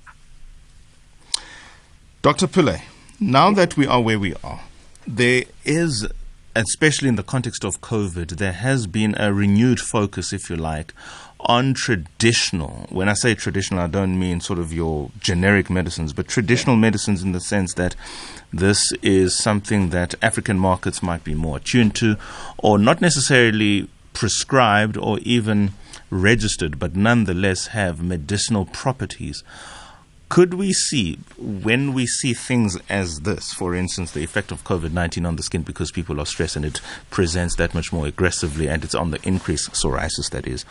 Dr. 2.21 2.47
Pillay, 2.47 2.83
now 3.19 3.51
that 3.51 3.75
we 3.75 3.85
are 3.85 4.01
where 4.01 4.17
we 4.17 4.33
are, 4.43 4.61
there 5.05 5.43
is, 5.65 6.07
especially 6.55 7.09
in 7.09 7.17
the 7.17 7.23
context 7.23 7.65
of 7.65 7.81
COVID, 7.81 8.37
there 8.37 8.53
has 8.53 8.87
been 8.87 9.13
a 9.19 9.33
renewed 9.33 9.81
focus, 9.81 10.31
if 10.31 10.49
you 10.49 10.55
like, 10.55 10.93
on 11.45 11.73
traditional, 11.73 12.87
when 12.89 13.09
I 13.09 13.13
say 13.13 13.33
traditional, 13.33 13.79
I 13.79 13.87
don't 13.87 14.19
mean 14.19 14.41
sort 14.41 14.59
of 14.59 14.71
your 14.71 15.11
generic 15.19 15.69
medicines, 15.69 16.13
but 16.13 16.27
traditional 16.27 16.75
medicines 16.75 17.23
in 17.23 17.31
the 17.31 17.39
sense 17.39 17.73
that 17.75 17.95
this 18.53 18.91
is 19.01 19.37
something 19.37 19.89
that 19.89 20.15
African 20.21 20.59
markets 20.59 21.01
might 21.01 21.23
be 21.23 21.33
more 21.33 21.57
attuned 21.57 21.95
to, 21.95 22.17
or 22.57 22.77
not 22.77 23.01
necessarily 23.01 23.89
prescribed 24.13 24.97
or 24.97 25.19
even 25.19 25.71
registered, 26.09 26.77
but 26.77 26.95
nonetheless 26.95 27.67
have 27.67 28.03
medicinal 28.03 28.65
properties. 28.65 29.43
Could 30.29 30.53
we 30.53 30.71
see, 30.71 31.19
when 31.37 31.93
we 31.93 32.05
see 32.05 32.33
things 32.33 32.77
as 32.87 33.21
this, 33.21 33.51
for 33.51 33.75
instance, 33.75 34.11
the 34.11 34.23
effect 34.23 34.51
of 34.51 34.63
COVID 34.63 34.93
19 34.93 35.25
on 35.25 35.35
the 35.35 35.43
skin 35.43 35.61
because 35.63 35.91
people 35.91 36.21
are 36.21 36.25
stressed 36.25 36.55
and 36.55 36.63
it 36.63 36.79
presents 37.09 37.55
that 37.57 37.73
much 37.73 37.91
more 37.91 38.07
aggressively 38.07 38.69
and 38.69 38.83
it's 38.83 38.95
on 38.95 39.11
the 39.11 39.19
increase, 39.27 39.67
psoriasis 39.69 40.29
that 40.29 40.47
is, 40.47 40.63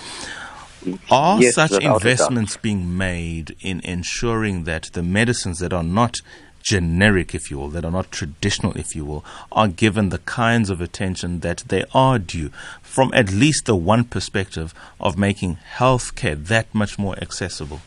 are 1.10 1.40
yes, 1.40 1.54
such 1.54 1.72
investments 1.82 2.56
being 2.56 2.96
made 2.96 3.56
in 3.60 3.80
ensuring 3.80 4.64
that 4.64 4.90
the 4.92 5.02
medicines 5.02 5.58
that 5.58 5.72
are 5.72 5.82
not 5.82 6.20
generic, 6.62 7.34
if 7.34 7.50
you 7.50 7.58
will, 7.58 7.68
that 7.68 7.84
are 7.84 7.90
not 7.90 8.10
traditional, 8.12 8.76
if 8.76 8.94
you 8.94 9.04
will, 9.04 9.24
are 9.50 9.68
given 9.68 10.10
the 10.10 10.18
kinds 10.18 10.70
of 10.70 10.80
attention 10.80 11.40
that 11.40 11.64
they 11.68 11.84
are 11.94 12.18
due 12.18 12.50
from 12.82 13.10
at 13.14 13.32
least 13.32 13.66
the 13.66 13.76
one 13.76 14.04
perspective 14.04 14.74
of 15.00 15.18
making 15.18 15.58
healthcare 15.76 16.36
that 16.46 16.72
much 16.74 16.98
more 16.98 17.16
accessible? 17.20 17.80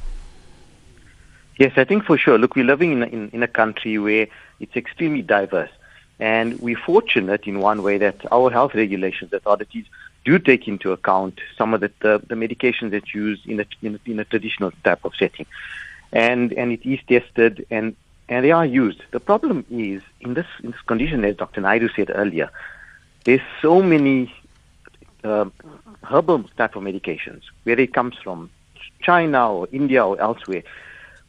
Yes, 1.57 1.73
I 1.77 1.83
think 1.83 2.03
for 2.03 2.17
sure. 2.17 2.37
Look, 2.37 2.55
we're 2.55 2.65
living 2.65 2.91
in, 2.93 3.03
in, 3.03 3.29
in 3.29 3.43
a 3.43 3.47
country 3.47 3.97
where 3.99 4.27
it's 4.59 4.75
extremely 4.75 5.21
diverse. 5.21 5.69
And 6.23 6.57
we're 6.61 6.77
fortunate 6.77 7.47
in 7.47 7.59
one 7.59 7.83
way 7.83 7.97
that 7.97 8.15
our 8.31 8.49
health 8.49 8.75
regulations, 8.75 9.33
authorities, 9.33 9.83
do 10.23 10.39
take 10.39 10.69
into 10.69 10.93
account 10.93 11.41
some 11.57 11.73
of 11.73 11.81
the, 11.81 11.91
the, 11.99 12.21
the 12.25 12.35
medications 12.35 12.91
that's 12.91 13.13
used 13.13 13.45
in 13.45 13.59
a, 13.59 13.65
in 13.81 13.95
a, 13.95 14.09
in 14.09 14.19
a 14.21 14.23
traditional 14.23 14.71
type 14.85 15.03
of 15.03 15.13
setting. 15.19 15.45
And, 16.13 16.53
and 16.53 16.71
it 16.71 16.89
is 16.89 17.01
tested 17.09 17.65
and, 17.69 17.97
and 18.29 18.45
they 18.45 18.51
are 18.51 18.65
used. 18.65 19.01
The 19.11 19.19
problem 19.19 19.65
is 19.69 20.01
in 20.21 20.33
this, 20.33 20.45
in 20.63 20.71
this 20.71 20.79
condition, 20.83 21.25
as 21.25 21.35
Dr. 21.35 21.59
Naidoo 21.59 21.93
said 21.93 22.09
earlier, 22.15 22.49
there's 23.25 23.41
so 23.61 23.81
many 23.81 24.33
uh, 25.25 25.49
herbal 26.03 26.45
type 26.55 26.77
of 26.77 26.83
medications, 26.83 27.41
where 27.63 27.77
it 27.77 27.93
comes 27.93 28.15
from 28.23 28.49
China 29.01 29.51
or 29.51 29.67
India 29.73 30.05
or 30.05 30.17
elsewhere, 30.21 30.63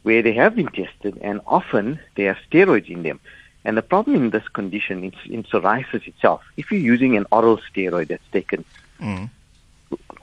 where 0.03 0.21
they 0.21 0.33
have 0.35 0.55
been 0.55 0.67
tested 0.67 1.17
and 1.21 1.41
often 1.47 1.99
they 2.15 2.23
have 2.23 2.37
steroids 2.49 2.89
in 2.89 3.03
them. 3.03 3.19
And 3.65 3.75
the 3.75 3.81
problem 3.81 4.15
in 4.15 4.29
this 4.29 4.47
condition, 4.47 5.03
in, 5.03 5.13
in 5.25 5.43
psoriasis 5.43 6.07
itself, 6.07 6.41
if 6.55 6.71
you're 6.71 6.79
using 6.79 7.17
an 7.17 7.25
oral 7.31 7.57
steroid 7.57 8.07
that's 8.09 8.29
taken 8.31 8.63
Mm. 8.99 9.29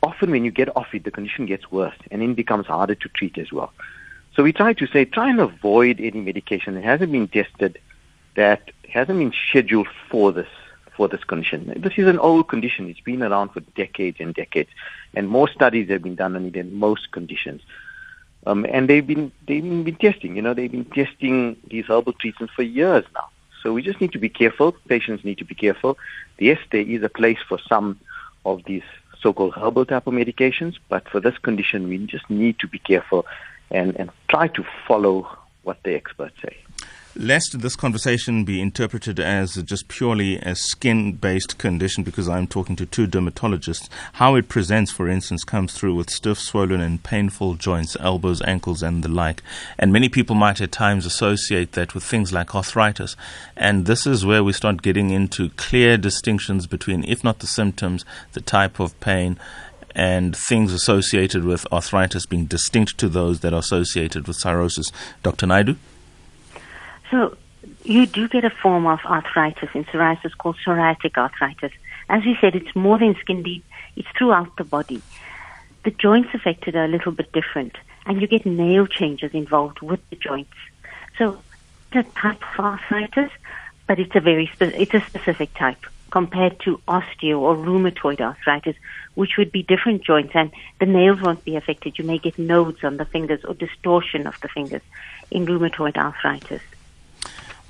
Often, 0.03 0.31
when 0.31 0.45
you 0.45 0.51
get 0.51 0.75
off 0.77 0.95
it, 0.95 1.05
the 1.05 1.11
condition 1.11 1.47
gets 1.47 1.71
worse, 1.71 1.95
and 2.11 2.21
then 2.21 2.31
it 2.31 2.37
becomes 2.37 2.67
harder 2.67 2.95
to 2.95 3.09
treat 3.11 3.39
as 3.39 3.53
well. 3.53 3.73
So 4.35 4.43
we 4.43 4.53
try 4.53 4.73
to 4.73 4.87
say, 4.87 5.05
try 5.05 5.31
and 5.31 5.41
avoid 5.41 6.01
any 6.01 6.21
medication 6.21 6.75
that 6.75 6.85
hasn't 6.85 7.13
been 7.13 7.29
tested, 7.29 7.79
that 8.35 8.71
hasn't 8.89 9.19
been 9.19 9.33
scheduled 9.49 9.89
for 10.11 10.33
this 10.33 10.49
for 10.97 11.09
this 11.09 11.25
condition. 11.25 11.73
This 11.77 11.95
is 11.97 12.07
an 12.07 12.19
old 12.19 12.49
condition. 12.49 12.91
It's 12.91 13.01
been 13.01 13.23
around 13.23 13.51
for 13.51 13.61
decades 13.61 14.19
and 14.21 14.35
decades, 14.35 14.71
and 15.15 15.29
more 15.29 15.49
studies 15.49 15.89
have 15.89 16.03
been 16.03 16.17
done 16.17 16.37
on 16.37 16.47
it 16.47 16.55
than 16.55 16.75
most 16.75 17.13
conditions. 17.13 17.63
Um, 18.45 18.67
and 18.69 18.91
they've 18.91 19.07
been 19.07 19.31
they've 19.47 19.63
been, 19.63 19.85
been 19.85 19.97
testing. 19.97 20.37
You 20.37 20.43
know, 20.43 20.55
they've 20.55 20.71
been 20.71 20.85
testing 20.87 21.57
these 21.69 21.87
herbal 21.87 22.15
treatments 22.15 22.53
for 22.55 22.63
years 22.63 23.05
now. 23.15 23.29
So 23.62 23.72
we 23.72 23.83
just 23.83 24.01
need 24.01 24.12
to 24.12 24.18
be 24.18 24.29
careful. 24.29 24.72
Patients 24.88 25.25
need 25.25 25.38
to 25.38 25.44
be 25.44 25.55
careful. 25.55 25.98
Yes, 26.38 26.59
there 26.70 26.83
is 26.83 27.03
a 27.03 27.09
place 27.09 27.38
for 27.48 27.59
some 27.68 28.01
of 28.44 28.64
these 28.64 28.83
so-called 29.20 29.55
herbal 29.55 29.87
type 29.87 30.07
of 30.07 30.14
medications, 30.14 30.79
but 30.88 31.09
for 31.09 31.20
this 31.20 31.38
condition, 31.38 31.88
we 31.88 31.98
just 32.07 32.29
need 32.29 32.59
to 32.59 32.66
be 32.66 32.79
careful 32.79 33.25
and, 33.70 33.94
and 33.96 34.11
try 34.29 34.48
to 34.48 34.64
follow 34.87 35.29
what 35.62 35.83
the 35.85 35.94
experts 35.94 36.35
say. 36.42 36.57
Lest 37.14 37.61
this 37.61 37.77
conversation 37.77 38.42
be 38.42 38.59
interpreted 38.59 39.20
as 39.20 39.57
just 39.64 39.88
purely 39.88 40.38
a 40.38 40.55
skin 40.55 41.12
based 41.12 41.59
condition, 41.59 42.05
because 42.05 42.27
I'm 42.27 42.46
talking 42.46 42.75
to 42.77 42.87
two 42.87 43.07
dermatologists, 43.07 43.90
how 44.14 44.35
it 44.35 44.48
presents, 44.48 44.90
for 44.90 45.11
instance, 45.11 45.44
comes 45.44 45.75
through 45.75 45.94
with 45.94 46.09
stiff, 46.09 46.38
swollen, 46.38 46.81
and 46.81 47.03
painful 47.03 47.57
joints, 47.57 47.98
elbows, 48.01 48.40
ankles, 48.42 48.83
and 48.83 49.03
the 49.05 49.11
like. 49.11 49.42
And 49.79 49.92
many 49.92 50.09
people 50.09 50.35
might 50.35 50.62
at 50.62 50.72
times 50.72 51.05
associate 51.05 51.72
that 51.72 51.94
with 51.94 52.03
things 52.03 52.33
like 52.33 52.55
arthritis. 52.55 53.14
And 53.59 53.85
this 53.85 54.07
is 54.07 54.25
where 54.25 54.42
we 54.42 54.55
start 54.55 54.81
getting 54.81 55.11
into 55.11 55.51
clear 55.51 55.98
distinctions 55.98 56.66
between, 56.66 57.05
if 57.05 57.22
not 57.22 57.40
the 57.40 57.46
symptoms, 57.46 58.07
the 58.33 58.40
type 58.40 58.81
of 58.81 58.98
pain, 59.01 59.38
and 59.94 60.35
things 60.35 60.72
associated 60.72 61.44
with 61.44 61.70
arthritis 61.70 62.25
being 62.25 62.46
distinct 62.46 62.96
to 62.96 63.11
those 63.11 63.40
that 63.40 63.53
are 63.53 63.59
associated 63.59 64.27
with 64.27 64.38
psoriasis. 64.38 64.90
Dr. 65.22 65.46
Naidoo? 65.46 65.77
So 67.12 67.37
you 67.85 68.07
do 68.07 68.27
get 68.27 68.42
a 68.42 68.51
form 68.51 68.87
of 68.87 69.01
arthritis 69.05 69.68
in 69.75 69.85
psoriasis 69.85 70.37
called 70.38 70.57
psoriatic 70.64 71.18
arthritis. 71.18 71.70
As 72.09 72.25
we 72.25 72.38
said, 72.40 72.57
it's 72.57 72.75
more 72.75 72.98
than 72.98 73.14
skin 73.16 73.42
deep, 73.42 73.64
it's 73.96 74.09
throughout 74.16 74.57
the 74.57 74.64
body. 74.64 75.03
The 75.85 75.90
joints 75.90 76.31
affected 76.33 76.75
are 76.75 76.87
a 76.87 76.88
little 76.88 77.12
bit 77.12 77.31
different, 77.33 77.77
and 78.07 78.20
you 78.20 78.27
get 78.27 78.46
nail 78.46 78.87
changes 78.87 79.33
involved 79.35 79.83
with 79.83 80.01
the 80.09 80.16
joints. 80.16 80.57
So 81.18 81.42
it's 81.92 82.09
a 82.09 82.11
type 82.18 82.42
of 82.59 82.64
arthritis, 82.64 83.31
but 83.87 83.98
it's 83.98 84.16
a 84.16 84.20
very 84.20 84.51
spe- 84.55 84.81
it's 84.81 84.94
a 84.94 85.01
specific 85.01 85.53
type 85.53 85.85
compared 86.11 86.61
to 86.61 86.81
osteo 86.88 87.40
or 87.40 87.57
rheumatoid 87.57 88.22
arthritis, 88.22 88.77
which 89.16 89.37
would 89.37 89.53
be 89.53 89.62
different 89.62 90.03
joints, 90.03 90.33
and 90.35 90.51
the 90.81 90.87
nails 90.87 91.20
won't 91.20 91.44
be 91.44 91.57
affected. 91.57 91.98
You 91.98 92.07
may 92.07 92.16
get 92.16 92.38
nodes 92.38 92.83
on 92.83 92.96
the 92.96 93.05
fingers 93.05 93.44
or 93.44 93.53
distortion 93.53 94.27
of 94.27 94.40
the 94.40 94.48
fingers 94.48 94.83
in 95.31 95.44
rheumatoid 95.44 95.96
arthritis. 95.98 96.62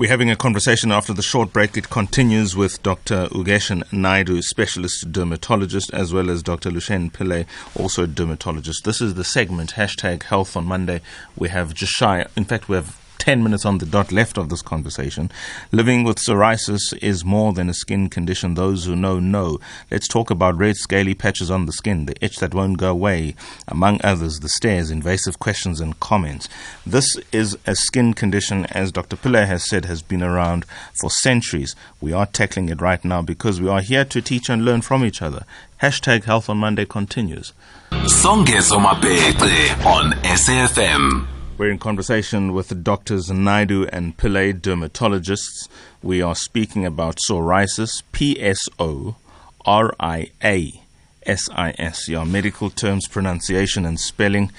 We're 0.02 0.08
having 0.08 0.32
a 0.32 0.36
conversation 0.36 0.90
after 0.90 1.12
the 1.12 1.22
short 1.22 1.52
break. 1.52 1.76
It 1.76 1.88
continues 1.88 2.56
with 2.56 2.82
Dr. 2.82 3.28
Ugeshine 3.28 3.84
Naidoo, 3.90 4.42
specialist 4.42 5.12
dermatologist, 5.12 5.94
as 5.94 6.12
well 6.12 6.28
as 6.28 6.42
Dr. 6.42 6.70
Lushen 6.70 7.12
Pillay, 7.12 7.46
also 7.78 8.02
a 8.02 8.06
dermatologist. 8.08 8.82
This 8.82 9.00
is 9.00 9.14
the 9.14 9.22
segment, 9.22 9.74
hashtag 9.74 10.24
health 10.24 10.56
on 10.56 10.64
Monday. 10.64 11.02
We 11.36 11.50
have 11.50 11.72
just 11.72 12.02
in 12.02 12.44
fact, 12.44 12.68
we 12.68 12.74
have 12.74 13.00
10 13.22 13.40
minutes 13.40 13.64
on 13.64 13.78
the 13.78 13.86
dot 13.86 14.10
left 14.10 14.36
of 14.36 14.48
this 14.48 14.62
conversation. 14.62 15.30
Living 15.70 16.02
with 16.02 16.16
psoriasis 16.16 16.92
is 17.00 17.24
more 17.24 17.52
than 17.52 17.68
a 17.68 17.72
skin 17.72 18.08
condition. 18.08 18.54
Those 18.54 18.84
who 18.84 18.96
know, 18.96 19.20
know. 19.20 19.60
Let's 19.92 20.08
talk 20.08 20.28
about 20.28 20.58
red, 20.58 20.74
scaly 20.74 21.14
patches 21.14 21.48
on 21.48 21.66
the 21.66 21.72
skin, 21.72 22.06
the 22.06 22.16
itch 22.20 22.38
that 22.38 22.52
won't 22.52 22.78
go 22.78 22.90
away, 22.90 23.36
among 23.68 24.00
others, 24.02 24.40
the 24.40 24.48
stares, 24.48 24.90
invasive 24.90 25.38
questions, 25.38 25.80
and 25.80 26.00
comments. 26.00 26.48
This 26.84 27.16
is 27.30 27.56
a 27.64 27.76
skin 27.76 28.12
condition, 28.12 28.66
as 28.72 28.90
Dr. 28.90 29.14
Pillay 29.14 29.46
has 29.46 29.68
said, 29.68 29.84
has 29.84 30.02
been 30.02 30.24
around 30.24 30.64
for 30.92 31.08
centuries. 31.08 31.76
We 32.00 32.12
are 32.12 32.26
tackling 32.26 32.70
it 32.70 32.80
right 32.80 33.04
now 33.04 33.22
because 33.22 33.60
we 33.60 33.68
are 33.68 33.82
here 33.82 34.04
to 34.04 34.20
teach 34.20 34.48
and 34.48 34.64
learn 34.64 34.82
from 34.82 35.04
each 35.04 35.22
other. 35.22 35.44
Hashtag 35.80 36.24
Health 36.24 36.50
on 36.50 36.58
Monday 36.58 36.86
continues. 36.86 37.52
Songezo 37.92 38.80
Mapete 38.80 39.86
on 39.86 40.12
eh, 40.24 40.34
SAFM. 40.34 41.41
We're 41.62 41.70
in 41.70 41.78
conversation 41.78 42.54
with 42.54 42.82
Doctors 42.82 43.28
Naidoo 43.28 43.88
and 43.92 44.16
Pillay, 44.16 44.52
dermatologists. 44.52 45.68
We 46.02 46.20
are 46.20 46.34
speaking 46.34 46.84
about 46.84 47.18
psoriasis, 47.18 48.02
P 48.10 48.36
S 48.42 48.68
O 48.80 49.14
R 49.64 49.94
I 50.00 50.32
A 50.42 50.82
S 51.24 51.48
I 51.52 51.72
S. 51.78 52.08
Your 52.08 52.24
medical 52.26 52.68
terms, 52.68 53.06
pronunciation, 53.06 53.86
and 53.86 54.00
spelling. 54.00 54.50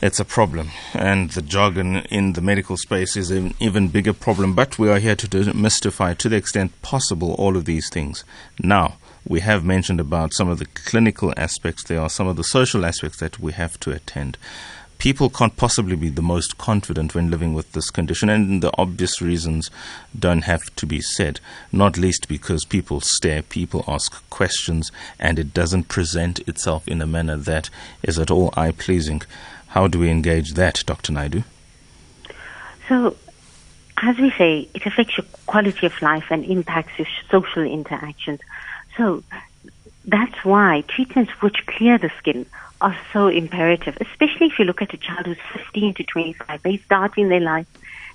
It's 0.00 0.18
a 0.18 0.24
problem, 0.24 0.70
and 0.94 1.32
the 1.32 1.42
jargon 1.42 1.96
in 2.08 2.32
the 2.32 2.40
medical 2.40 2.78
space 2.78 3.14
is 3.14 3.30
an 3.30 3.52
even 3.60 3.88
bigger 3.88 4.14
problem. 4.14 4.54
But 4.54 4.78
we 4.78 4.88
are 4.88 4.98
here 4.98 5.16
to 5.16 5.28
demystify, 5.28 6.16
to 6.16 6.30
the 6.30 6.36
extent 6.36 6.80
possible, 6.80 7.34
all 7.34 7.58
of 7.58 7.66
these 7.66 7.90
things. 7.90 8.24
Now, 8.58 8.96
we 9.28 9.40
have 9.40 9.66
mentioned 9.66 10.00
about 10.00 10.32
some 10.32 10.48
of 10.48 10.60
the 10.60 10.66
clinical 10.66 11.34
aspects. 11.36 11.84
There 11.84 12.00
are 12.00 12.08
some 12.08 12.26
of 12.26 12.36
the 12.36 12.44
social 12.44 12.86
aspects 12.86 13.18
that 13.18 13.38
we 13.38 13.52
have 13.52 13.78
to 13.80 13.90
attend 13.90 14.38
people 15.06 15.30
can't 15.30 15.56
possibly 15.56 15.94
be 15.94 16.08
the 16.08 16.20
most 16.20 16.58
confident 16.58 17.14
when 17.14 17.30
living 17.30 17.54
with 17.54 17.70
this 17.70 17.90
condition, 17.90 18.28
and 18.28 18.60
the 18.60 18.76
obvious 18.76 19.22
reasons 19.22 19.70
don't 20.18 20.42
have 20.42 20.74
to 20.74 20.84
be 20.84 21.00
said, 21.00 21.38
not 21.70 21.96
least 21.96 22.26
because 22.26 22.64
people 22.64 23.00
stare, 23.00 23.40
people 23.40 23.84
ask 23.86 24.28
questions, 24.30 24.90
and 25.20 25.38
it 25.38 25.54
doesn't 25.54 25.84
present 25.84 26.40
itself 26.48 26.88
in 26.88 27.00
a 27.00 27.06
manner 27.06 27.36
that 27.36 27.70
is 28.02 28.18
at 28.18 28.32
all 28.32 28.52
eye 28.56 28.72
pleasing. 28.72 29.22
How 29.68 29.86
do 29.86 30.00
we 30.00 30.10
engage 30.10 30.54
that, 30.54 30.82
Dr. 30.86 31.12
Naidoo? 31.12 31.44
So, 32.88 33.16
as 34.02 34.18
we 34.18 34.32
say, 34.32 34.68
it 34.74 34.86
affects 34.86 35.16
your 35.16 35.26
quality 35.46 35.86
of 35.86 36.02
life 36.02 36.26
and 36.30 36.44
impacts 36.44 36.98
your 36.98 37.06
social 37.30 37.62
interactions. 37.62 38.40
So, 38.96 39.22
that's 40.06 40.44
why 40.44 40.84
treatments 40.88 41.32
which 41.40 41.66
clear 41.66 41.98
the 41.98 42.10
skin 42.18 42.46
are 42.80 42.96
so 43.12 43.28
imperative, 43.28 43.96
especially 44.00 44.46
if 44.46 44.58
you 44.58 44.64
look 44.64 44.82
at 44.82 44.94
a 44.94 44.98
child 44.98 45.26
who's 45.26 45.38
15 45.54 45.94
to 45.94 46.04
25. 46.04 46.62
They 46.62 46.76
start 46.78 47.18
in 47.18 47.28
their 47.28 47.40
life, 47.40 47.66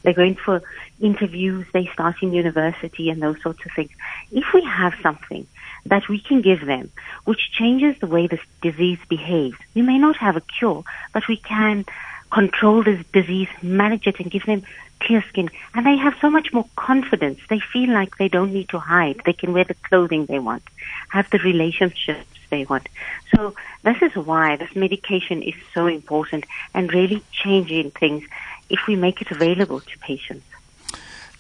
they're 0.04 0.14
going 0.14 0.36
for 0.36 0.62
interviews, 1.00 1.66
they 1.74 1.88
start 1.94 2.16
in 2.22 2.34
university 2.34 3.10
and 3.10 3.22
those 3.22 3.42
sorts 3.42 3.66
of 3.66 3.72
things. 3.76 3.92
If 4.32 4.46
we 4.54 4.64
have 4.64 4.94
something 5.02 5.48
that 5.86 6.08
we 6.08 6.20
can 6.20 6.42
give 6.42 6.66
them 6.66 6.92
which 7.26 7.52
changes 7.52 8.00
the 8.00 8.08
way 8.08 8.28
this 8.28 8.40
disease 8.62 9.00
behaves, 9.10 9.58
we 9.74 9.82
may 9.82 9.98
not 9.98 10.16
have 10.18 10.38
a 10.38 10.42
cure, 10.42 10.84
but 11.14 11.28
we 11.28 11.38
can 11.38 11.86
control 12.32 12.84
this 12.84 13.04
disease, 13.12 13.50
manage 13.62 14.08
it, 14.08 14.20
and 14.20 14.32
give 14.32 14.46
them 14.46 14.64
clear 15.02 15.24
skin. 15.30 15.50
And 15.74 15.86
they 15.86 15.98
have 15.98 16.14
so 16.22 16.30
much 16.30 16.54
more 16.54 16.66
confidence. 16.76 17.40
They 17.50 17.60
feel 17.60 17.92
like 17.92 18.18
they 18.18 18.28
don't 18.28 18.54
need 18.54 18.70
to 18.70 18.80
hide. 18.80 19.22
They 19.26 19.34
can 19.34 19.54
wear 19.54 19.66
the 19.66 19.76
clothing 19.90 20.26
they 20.26 20.40
want, 20.40 20.64
have 21.10 21.30
the 21.32 21.40
relationships 21.40 22.26
they 22.50 22.66
want. 22.66 22.88
So 23.36 23.56
this 23.84 23.98
is 24.02 24.16
why 24.16 24.58
this 24.58 24.76
medication 24.76 25.42
is 25.42 25.56
so 25.74 25.88
important 25.88 26.46
and 26.74 26.94
really 26.94 27.24
changing 27.32 27.92
things 27.92 28.24
if 28.70 28.80
we 28.88 28.96
make 28.96 29.22
it 29.22 29.32
available 29.32 29.82
to 29.82 30.00
patients. 30.00 30.46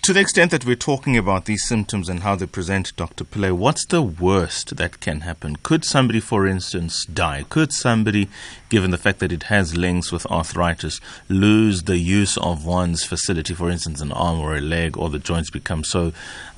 To 0.05 0.13
the 0.13 0.19
extent 0.19 0.49
that 0.49 0.65
we're 0.65 0.75
talking 0.75 1.15
about 1.15 1.45
these 1.45 1.63
symptoms 1.63 2.09
and 2.09 2.21
how 2.21 2.35
they 2.35 2.47
present, 2.47 2.95
Dr. 2.95 3.23
Pillay, 3.23 3.51
what's 3.51 3.85
the 3.85 4.01
worst 4.01 4.77
that 4.77 4.99
can 4.99 5.21
happen? 5.21 5.57
Could 5.57 5.85
somebody, 5.85 6.19
for 6.19 6.47
instance, 6.47 7.05
die? 7.05 7.45
Could 7.49 7.71
somebody, 7.71 8.27
given 8.69 8.89
the 8.89 8.97
fact 8.97 9.19
that 9.19 9.31
it 9.31 9.43
has 9.43 9.77
links 9.77 10.11
with 10.11 10.25
arthritis, 10.25 10.99
lose 11.29 11.83
the 11.83 11.99
use 11.99 12.35
of 12.37 12.65
one's 12.65 13.03
facility, 13.03 13.53
for 13.53 13.69
instance, 13.69 14.01
an 14.01 14.11
arm 14.11 14.39
or 14.39 14.57
a 14.57 14.59
leg, 14.59 14.97
or 14.97 15.11
the 15.11 15.19
joints 15.19 15.51
become 15.51 15.83
so 15.83 16.13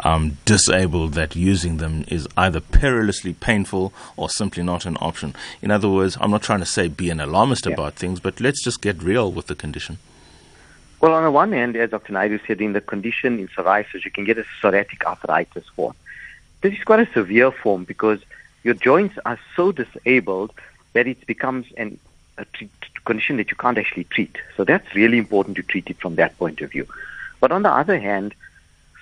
um, 0.06 0.38
disabled 0.46 1.12
that 1.16 1.36
using 1.36 1.78
them 1.78 2.06
is 2.08 2.30
either 2.38 2.62
perilously 2.62 3.34
painful 3.34 3.92
or 4.16 4.30
simply 4.30 4.64
not 4.64 4.86
an 4.86 4.96
option? 5.02 5.36
In 5.62 5.70
other 5.70 5.90
words, 5.90 6.18
I'm 6.22 6.32
not 6.32 6.44
trying 6.44 6.62
to 6.62 6.66
say 6.66 6.88
be 6.88 7.10
an 7.10 7.20
alarmist 7.20 7.66
yeah. 7.66 7.74
about 7.74 7.96
things, 7.96 8.22
but 8.22 8.40
let's 8.40 8.64
just 8.64 8.82
get 8.82 9.04
real 9.04 9.30
with 9.30 9.48
the 9.48 9.56
condition. 9.56 9.98
Well, 11.04 11.16
on 11.16 11.24
the 11.24 11.32
one 11.32 11.52
hand, 11.52 11.76
as 11.76 11.90
Dr. 11.90 12.14
Naidoo 12.14 12.40
said, 12.48 12.62
in 12.62 12.72
the 12.72 12.80
condition 12.80 13.38
in 13.38 13.50
psoriasis, 13.50 14.06
you 14.06 14.12
can 14.12 14.24
get 14.24 14.38
a 14.38 14.46
psoriatic 14.62 15.04
arthritis 15.06 15.68
form. 15.76 15.96
This 16.62 16.76
is 16.76 16.84
quite 16.86 17.02
a 17.02 17.12
severe 17.12 17.52
form 17.52 17.84
because 17.84 18.22
your 18.64 18.74
joints 18.74 19.20
are 19.26 19.38
so 19.54 19.74
disabled 19.74 20.54
that 20.94 21.06
it 21.06 21.28
becomes 21.28 21.66
an, 21.76 22.00
a 22.38 22.46
condition 23.04 23.36
that 23.36 23.52
you 23.52 23.58
can't 23.58 23.78
actually 23.78 24.06
treat. 24.06 24.38
So 24.56 24.64
that's 24.64 24.96
really 24.96 25.18
important 25.18 25.58
to 25.58 25.64
treat 25.64 25.90
it 25.90 25.98
from 25.98 26.16
that 26.16 26.38
point 26.38 26.62
of 26.62 26.72
view. 26.72 26.88
But 27.42 27.52
on 27.52 27.64
the 27.64 27.72
other 27.74 28.00
hand, 28.00 28.34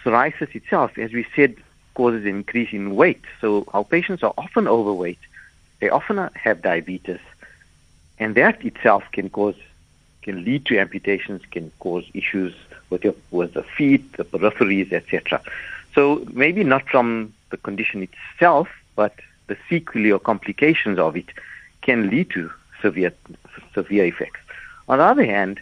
psoriasis 0.03 0.55
itself, 0.55 0.97
as 0.97 1.13
we 1.13 1.27
said, 1.35 1.55
causes 1.93 2.23
an 2.23 2.29
increase 2.29 2.73
in 2.73 2.95
weight. 2.95 3.21
So 3.41 3.65
our 3.75 3.83
patients 3.83 4.23
are 4.23 4.33
often 4.39 4.67
overweight. 4.67 5.19
They 5.81 5.89
often 5.89 6.31
have 6.33 6.63
diabetes. 6.63 7.19
And 8.17 8.33
that 8.33 8.65
itself 8.65 9.03
can 9.11 9.29
cause 9.29 9.53
can 10.21 10.43
lead 10.43 10.65
to 10.67 10.77
amputations, 10.77 11.41
can 11.51 11.71
cause 11.79 12.05
issues 12.13 12.53
with 12.89 13.03
your 13.03 13.15
with 13.31 13.53
the 13.53 13.63
feet, 13.63 14.11
the 14.13 14.23
peripheries, 14.23 14.91
etc. 14.91 15.41
So 15.95 16.25
maybe 16.31 16.63
not 16.63 16.87
from 16.87 17.33
the 17.49 17.57
condition 17.57 18.07
itself, 18.07 18.67
but 18.95 19.13
the 19.47 19.57
sequelae 19.69 20.11
or 20.11 20.19
complications 20.19 20.99
of 20.99 21.17
it 21.17 21.29
can 21.81 22.09
lead 22.09 22.29
to 22.31 22.51
severe 22.81 23.13
severe 23.73 24.05
effects. 24.05 24.39
On 24.87 24.97
the 24.97 25.03
other 25.03 25.25
hand, 25.25 25.59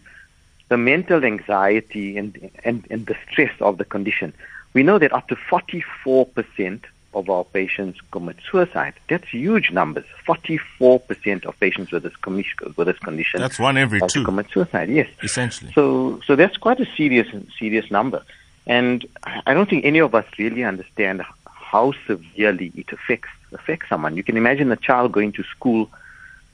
the 0.69 0.77
mental 0.77 1.23
anxiety 1.25 2.17
and, 2.17 2.49
and, 2.63 2.85
and 2.89 3.05
the 3.05 3.15
stress 3.29 3.51
of 3.59 3.77
the 3.77 3.85
condition. 3.85 4.33
We 4.73 4.83
know 4.83 4.99
that 4.99 5.13
up 5.13 5.27
to 5.29 5.35
44% 5.35 6.81
of 7.13 7.29
our 7.29 7.43
patients 7.43 7.99
commit 8.11 8.37
suicide. 8.49 8.93
That's 9.09 9.27
huge 9.29 9.71
numbers. 9.71 10.05
44% 10.27 11.45
of 11.45 11.59
patients 11.59 11.91
with 11.91 12.03
this, 12.03 12.15
commission, 12.17 12.73
with 12.75 12.87
this 12.87 12.99
condition. 12.99 13.41
That's 13.41 13.59
one 13.59 13.77
every 13.77 14.01
two. 14.07 14.23
Commit 14.23 14.47
suicide, 14.51 14.89
yes. 14.89 15.07
Essentially. 15.23 15.71
So, 15.73 16.21
so 16.25 16.35
that's 16.35 16.57
quite 16.57 16.79
a 16.79 16.85
serious, 16.95 17.27
serious 17.57 17.89
number. 17.89 18.23
And 18.67 19.05
I 19.23 19.53
don't 19.53 19.69
think 19.69 19.85
any 19.85 19.99
of 19.99 20.13
us 20.13 20.25
really 20.37 20.63
understand 20.63 21.23
how 21.45 21.93
severely 22.05 22.71
it 22.75 22.91
affects 22.91 23.29
affects 23.51 23.89
someone. 23.89 24.15
You 24.15 24.23
can 24.23 24.37
imagine 24.37 24.71
a 24.71 24.75
child 24.75 25.11
going 25.11 25.31
to 25.33 25.43
school, 25.43 25.89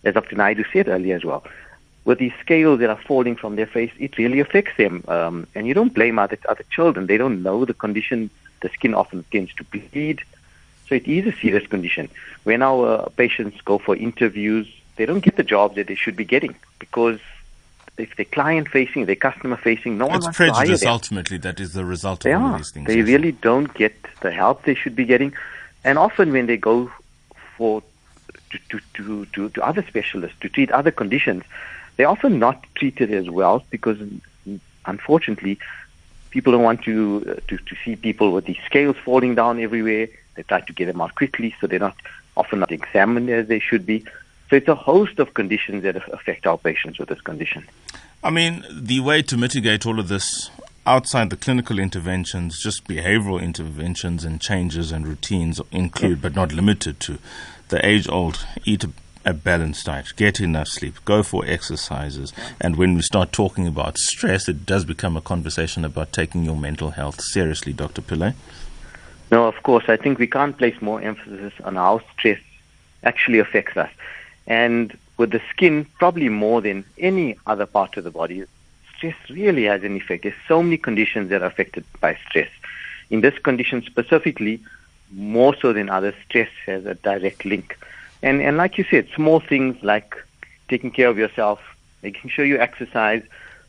as 0.06 0.14
Dr. 0.14 0.38
Naidoo 0.38 0.66
said 0.72 0.88
earlier 0.88 1.16
as 1.18 1.26
well, 1.26 1.44
with 2.06 2.20
these 2.20 2.32
scales 2.40 2.80
that 2.80 2.90
are 2.90 3.02
falling 3.08 3.36
from 3.36 3.56
their 3.56 3.66
face, 3.66 3.92
it 4.00 4.18
really 4.18 4.40
affects 4.40 4.78
them. 4.78 5.04
Um, 5.08 5.48
and 5.56 5.68
you 5.68 5.74
don't 5.74 5.94
blame 5.94 6.20
other 6.20 6.38
other 6.48 6.64
children; 6.70 7.08
they 7.08 7.18
don't 7.18 7.44
know 7.44 7.66
the 7.66 7.74
condition. 7.74 8.30
The 8.62 8.70
skin 8.70 8.94
often 8.94 9.26
tends 9.32 9.54
to 9.56 9.64
bleed, 9.66 10.22
so 10.88 10.96
it 10.96 11.08
is 11.08 11.26
a 11.26 11.38
serious 11.40 11.66
condition. 11.68 12.10
When 12.44 12.62
our 12.62 13.10
patients 13.18 13.60
go 13.62 13.78
for 13.78 13.96
interviews, 13.96 14.68
they 14.98 15.06
don't 15.06 15.22
get 15.22 15.36
the 15.36 15.44
jobs 15.44 15.76
that 15.76 15.88
they 15.88 15.96
should 15.96 16.16
be 16.16 16.26
getting 16.26 16.56
because 16.80 17.20
if 17.98 18.16
they're 18.16 18.26
client 18.26 18.68
facing, 18.70 19.06
they're 19.06 19.16
customer 19.16 19.58
facing, 19.58 19.98
no 19.98 20.08
one 20.08 20.18
it's 20.18 20.26
wants 20.26 20.38
to 20.38 20.52
hire 20.52 20.54
prejudice 20.54 20.82
them. 20.82 20.90
ultimately 20.92 21.38
that 21.38 21.60
is 21.60 21.74
the 21.74 21.86
result 21.86 22.24
They 22.24 22.34
of 22.34 22.42
all 22.42 22.48
are. 22.54 22.58
these 22.58 22.72
things. 22.72 22.88
They 22.88 22.98
yes. 22.98 23.08
really 23.08 23.32
don't 23.32 23.74
get 23.74 23.96
the 24.22 24.32
help 24.32 24.64
they 24.64 24.76
should 24.76 24.96
be 24.96 25.06
getting. 25.06 25.34
And 25.84 25.98
often 25.98 26.32
when 26.32 26.46
they 26.48 26.58
go 26.58 26.92
for 27.58 27.82
to, 28.52 28.60
to, 28.70 28.80
to, 28.96 29.26
to, 29.28 29.50
to 29.50 29.64
other 29.66 29.84
specialists 29.88 30.38
to 30.42 30.50
treat 30.50 30.72
other 30.72 30.92
conditions, 30.92 31.44
they're 31.96 32.10
often 32.10 32.40
not 32.40 32.66
treated 32.76 33.12
as 33.14 33.30
well 33.30 33.64
because 33.70 33.98
unfortunately 34.86 35.58
people 36.32 36.52
don't 36.52 36.64
want 36.64 36.84
to, 36.84 37.24
uh, 37.30 37.40
to 37.48 37.58
to 37.58 37.76
see 37.84 37.96
people 37.96 38.32
with 38.34 38.46
these 38.46 38.60
scales 38.66 38.98
falling 38.98 39.36
down 39.36 39.60
everywhere. 39.60 40.08
They 40.36 40.44
try 40.44 40.62
to 40.62 40.74
get 40.74 40.86
them 40.86 41.02
out 41.02 41.16
quickly, 41.16 41.56
so 41.60 41.68
they're 41.68 41.80
not 41.80 41.96
often 42.38 42.60
not 42.60 42.72
examined 42.72 43.30
as 43.30 43.48
they 43.48 43.60
should 43.60 43.86
be. 43.86 44.06
So 44.50 44.58
it's 44.58 44.68
a 44.68 44.76
host 44.76 45.20
of 45.20 45.34
conditions 45.34 45.84
that 45.84 45.96
affect 45.96 46.46
our 46.46 46.58
patients 46.58 47.00
with 47.00 47.10
this 47.10 47.22
condition. 47.22 47.66
I 48.24 48.30
mean, 48.30 48.64
the 48.72 49.00
way 49.00 49.22
to 49.24 49.38
mitigate 49.38 49.86
all 49.86 50.00
of 50.00 50.08
this 50.08 50.50
outside 50.86 51.30
the 51.30 51.38
clinical 51.38 51.80
interventions, 51.80 52.62
just 52.62 52.88
behavioral 52.88 53.42
interventions 53.42 54.24
and 54.24 54.40
changes 54.40 54.92
and 54.92 55.08
routines 55.08 55.60
include, 55.72 56.22
but 56.22 56.36
not 56.36 56.52
limited 56.52 57.00
to, 57.02 57.18
the 57.70 57.84
age 57.86 58.08
old 58.08 58.46
eat 58.64 58.84
a, 58.84 58.90
a 59.26 59.34
balanced 59.34 59.88
diet, 59.88 60.14
get 60.16 60.40
enough 60.40 60.68
sleep, 60.68 60.96
go 61.06 61.24
for 61.24 61.44
exercises. 61.46 62.32
And 62.62 62.76
when 62.76 62.94
we 62.94 63.02
start 63.02 63.32
talking 63.32 63.66
about 63.66 63.98
stress, 63.98 64.48
it 64.48 64.66
does 64.66 64.86
become 64.86 65.18
a 65.18 65.22
conversation 65.22 65.84
about 65.84 66.14
taking 66.14 66.44
your 66.44 66.56
mental 66.56 66.92
health 66.92 67.22
seriously, 67.22 67.74
Dr. 67.74 68.04
Pillay. 68.04 68.36
No, 69.32 69.48
of 69.48 69.62
course. 69.64 69.86
I 69.88 69.98
think 69.98 70.20
we 70.20 70.28
can't 70.28 70.58
place 70.58 70.80
more 70.82 71.02
emphasis 71.02 71.54
on 71.64 71.76
how 71.76 72.02
stress 72.14 72.40
actually 73.04 73.40
affects 73.40 73.78
us. 73.78 73.90
And 74.48 74.98
with 75.18 75.32
the 75.32 75.42
skin, 75.50 75.86
probably 76.00 76.30
more 76.30 76.62
than 76.62 76.86
any 76.98 77.38
other 77.48 77.66
part 77.66 77.98
of 77.98 78.04
the 78.04 78.12
body, 78.12 78.44
stress 78.96 79.16
really 79.30 79.64
has 79.64 79.84
an 79.84 79.96
effect. 79.96 80.24
There's 80.24 80.36
so 80.48 80.62
many 80.62 80.78
conditions 80.78 81.30
that 81.30 81.42
are 81.42 81.48
affected 81.48 81.86
by 82.00 82.18
stress. 82.28 82.50
In 83.10 83.22
this 83.22 83.38
condition 83.40 83.84
specifically, 83.84 84.62
more 85.12 85.56
so 85.56 85.74
than 85.74 85.90
others, 85.90 86.16
stress 86.28 86.50
has 86.66 86.86
a 86.86 86.96
direct 86.96 87.46
link. 87.46 87.78
And, 88.22 88.42
and 88.42 88.58
like 88.58 88.78
you 88.78 88.86
said, 88.90 89.08
small 89.16 89.40
things 89.40 89.82
like 89.84 90.16
taking 90.68 90.92
care 90.92 91.08
of 91.10 91.18
yourself, 91.18 91.60
making 92.02 92.30
sure 92.30 92.46
you 92.46 92.60
exercise, 92.60 93.24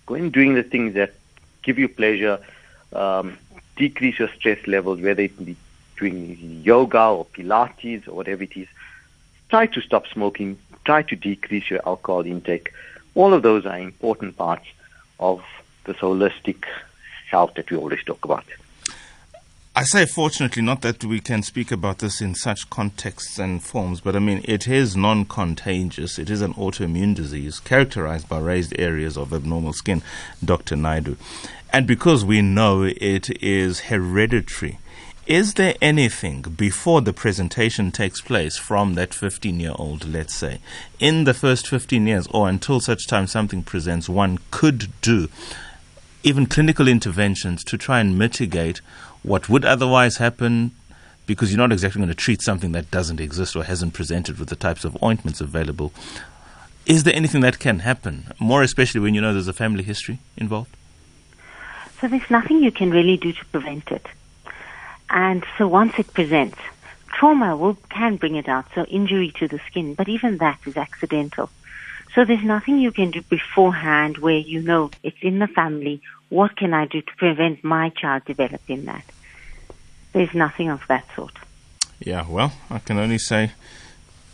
going 0.07 0.31
doing 0.31 0.55
the 0.55 0.63
things 0.63 0.95
that 0.95 1.15
give 1.63 1.79
you 1.79 1.89
pleasure, 1.89 2.39
um, 2.93 3.37
decrease 3.77 4.19
your 4.19 4.29
stress 4.29 4.67
levels, 4.67 5.01
whether 5.01 5.23
it 5.23 5.45
be 5.45 5.57
doing 5.99 6.61
yoga 6.65 7.07
or 7.07 7.27
Pilates 7.27 8.09
or 8.09 8.13
whatever 8.13 8.43
it 8.43 8.57
is. 8.57 8.69
Try 9.49 9.67
to 9.67 9.81
stop 9.81 10.07
smoking. 10.09 10.59
Try 10.85 11.03
to 11.03 11.17
decrease 11.17 11.71
your 11.71 11.81
alcohol 11.87 12.27
intake. 12.27 12.73
All 13.15 13.33
of 13.33 13.43
those 13.43 13.65
are 13.65 13.79
important 13.79 14.37
parts 14.37 14.67
of 15.19 15.43
this 15.85 15.97
holistic 15.97 16.65
health 17.31 17.55
that 17.55 17.71
we 17.71 17.77
always 17.77 18.03
talk 18.05 18.25
about. 18.25 18.45
I 19.79 19.85
say 19.85 20.07
fortunately, 20.07 20.63
not 20.63 20.81
that 20.81 21.05
we 21.05 21.21
can 21.21 21.43
speak 21.43 21.71
about 21.71 21.99
this 21.99 22.23
in 22.23 22.35
such 22.35 22.71
contexts 22.71 23.39
and 23.39 23.63
forms, 23.63 24.01
but 24.01 24.17
I 24.17 24.21
mean, 24.21 24.41
it 24.45 24.67
is 24.67 24.97
non 24.97 25.27
contagious. 25.27 26.19
It 26.19 26.31
is 26.31 26.41
an 26.41 26.55
autoimmune 26.55 27.15
disease 27.15 27.61
characterized 27.61 28.27
by 28.27 28.39
raised 28.39 28.75
areas 28.79 29.19
of 29.19 29.35
abnormal 29.35 29.75
skin, 29.75 30.03
Dr. 30.43 30.77
Naidoo. 30.77 31.19
And 31.77 31.87
because 31.87 32.25
we 32.25 32.41
know 32.41 32.85
it 32.85 33.29
is 33.45 33.81
hereditary, 33.91 34.79
is 35.27 35.53
there 35.53 35.75
anything 35.83 36.41
before 36.41 37.03
the 37.03 37.13
presentation 37.13 37.91
takes 37.91 38.23
place 38.23 38.57
from 38.57 38.95
that 38.95 39.13
15 39.13 39.61
year 39.61 39.75
old, 39.75 40.09
let's 40.09 40.35
say, 40.35 40.61
in 40.99 41.25
the 41.25 41.35
first 41.35 41.69
15 41.69 42.07
years 42.07 42.27
or 42.29 42.49
until 42.49 42.81
such 42.81 43.07
time 43.07 43.27
something 43.27 43.63
presents, 43.63 44.09
one 44.09 44.39
could 44.51 44.91
do, 45.03 45.29
even 46.23 46.47
clinical 46.47 46.89
interventions 46.89 47.63
to 47.65 47.77
try 47.77 48.01
and 48.01 48.19
mitigate 48.19 48.79
what 49.23 49.51
would 49.51 49.67
otherwise 49.67 50.17
happen 50.17 50.71
because 51.27 51.51
you're 51.51 51.59
not 51.59 51.73
exactly 51.73 51.99
going 51.99 52.09
to 52.09 52.15
treat 52.15 52.41
something 52.41 52.73
that 52.73 52.91
doesn't 52.91 53.21
exist 53.21 53.55
or 53.55 53.65
hasn't 53.65 53.93
presented 53.93 54.39
with 54.39 54.49
the 54.49 54.57
types 54.57 54.87
of 54.87 54.97
ointments 55.03 55.43
available. 55.43 55.93
Is 56.87 57.05
there 57.05 57.15
anything 57.15 57.43
that 57.43 57.59
can 57.59 57.81
happen, 57.81 58.33
more 58.41 58.63
especially 58.63 59.03
when 59.03 59.13
you 59.13 59.21
know 59.21 59.35
there's 59.35 59.47
a 59.47 59.53
family 59.53 59.83
history 59.83 60.21
involved? 60.39 60.75
So 62.01 62.09
there's 62.09 62.31
nothing 62.31 62.63
you 62.63 62.71
can 62.71 62.91
really 62.91 63.17
do 63.17 63.33
to 63.33 63.45
prevent 63.47 63.91
it. 63.91 64.07
And 65.09 65.45
so 65.57 65.67
once 65.67 65.99
it 65.99 66.13
presents, 66.13 66.59
trauma 67.09 67.57
will, 67.57 67.75
can 67.91 68.17
bring 68.17 68.37
it 68.37 68.49
out, 68.49 68.67
so 68.75 68.85
injury 68.85 69.33
to 69.39 69.49
the 69.49 69.61
skin, 69.71 69.95
but 69.95 70.09
even 70.09 70.39
that 70.39 70.59
is 70.67 70.77
accidental. 70.77 71.51
So 72.15 72.25
there's 72.25 72.45
nothing 72.45 72.79
you 72.79 72.93
can 72.93 73.11
do 73.11 73.23
beforehand 73.23 74.19
where 74.19 74.39
you 74.39 74.63
know 74.63 74.91
it's 75.03 75.23
in 75.23 75.39
the 75.39 75.47
family. 75.47 76.01
What 76.29 76.57
can 76.57 76.75
I 76.75 76.87
do 76.87 77.03
to 77.03 77.17
prevent 77.17 77.63
my 77.63 77.91
child 77.91 78.25
developing 78.25 78.87
that? 78.87 79.05
There's 80.13 80.35
nothing 80.35 80.71
of 80.71 80.83
that 80.89 81.05
sort. 81.15 81.35
Yeah, 82.01 82.27
well, 82.29 82.53
I 82.71 82.79
can 82.79 82.99
only 82.99 83.19
say 83.19 83.53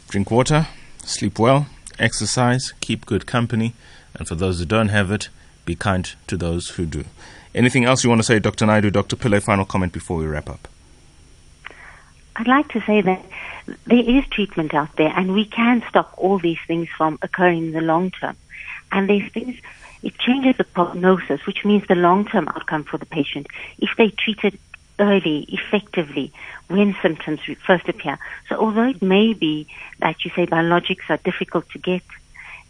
drink 0.09 0.31
water, 0.31 0.69
sleep 1.05 1.39
well, 1.39 1.67
exercise, 1.99 2.73
keep 2.81 3.07
good 3.07 3.27
company, 3.27 3.75
and 4.15 4.29
for 4.29 4.35
those 4.35 4.59
who 4.59 4.65
don't 4.65 4.89
have 4.89 5.11
it, 5.11 5.29
be 5.65 5.75
kind 5.75 6.13
to 6.27 6.37
those 6.37 6.71
who 6.71 6.87
do. 6.87 7.05
Anything 7.55 7.85
else 7.85 8.03
you 8.03 8.11
want 8.11 8.21
to 8.21 8.25
say, 8.25 8.39
Dr. 8.39 8.65
Naidoo, 8.67 8.93
Dr. 8.93 9.17
Pillay, 9.17 9.43
final 9.43 9.65
comment 9.65 9.93
before 9.93 10.17
we 10.17 10.27
wrap 10.27 10.49
up? 10.49 10.69
I'd 12.35 12.49
like 12.49 12.69
to 12.69 12.81
say 12.81 13.03
that 13.03 13.23
there 13.85 13.99
is 13.99 14.27
treatment 14.29 14.73
out 14.75 14.97
there 14.97 15.13
and 15.15 15.35
we 15.35 15.45
can 15.45 15.85
stop 15.89 16.15
all 16.17 16.39
these 16.39 16.59
things 16.67 16.89
from 16.97 17.19
occurring 17.21 17.67
in 17.67 17.73
the 17.73 17.83
long 17.83 18.11
term. 18.11 18.37
And 18.91 19.09
these 19.09 19.31
things, 19.33 19.57
it 20.03 20.19
changes 20.19 20.57
the 20.57 20.65
prognosis, 20.65 21.45
which 21.47 21.65
means 21.65 21.87
the 21.89 21.95
long 21.95 22.25
term 22.25 22.49
outcome 22.49 22.85
for 22.85 22.97
the 22.97 23.07
patient 23.07 23.47
if 23.79 23.91
they 23.99 24.09
treat 24.09 24.45
it 24.45 24.59
early, 24.99 25.47
effectively, 25.49 26.33
when 26.69 26.97
symptoms 27.03 27.41
first 27.67 27.89
appear. 27.89 28.19
So 28.49 28.57
although 28.57 28.89
it 28.89 29.03
may 29.03 29.35
be 29.35 29.67
that 29.99 30.25
you 30.25 30.31
say 30.35 30.47
biologics 30.47 31.11
are 31.11 31.19
difficult 31.19 31.69
to 31.71 31.79
get, 31.79 32.03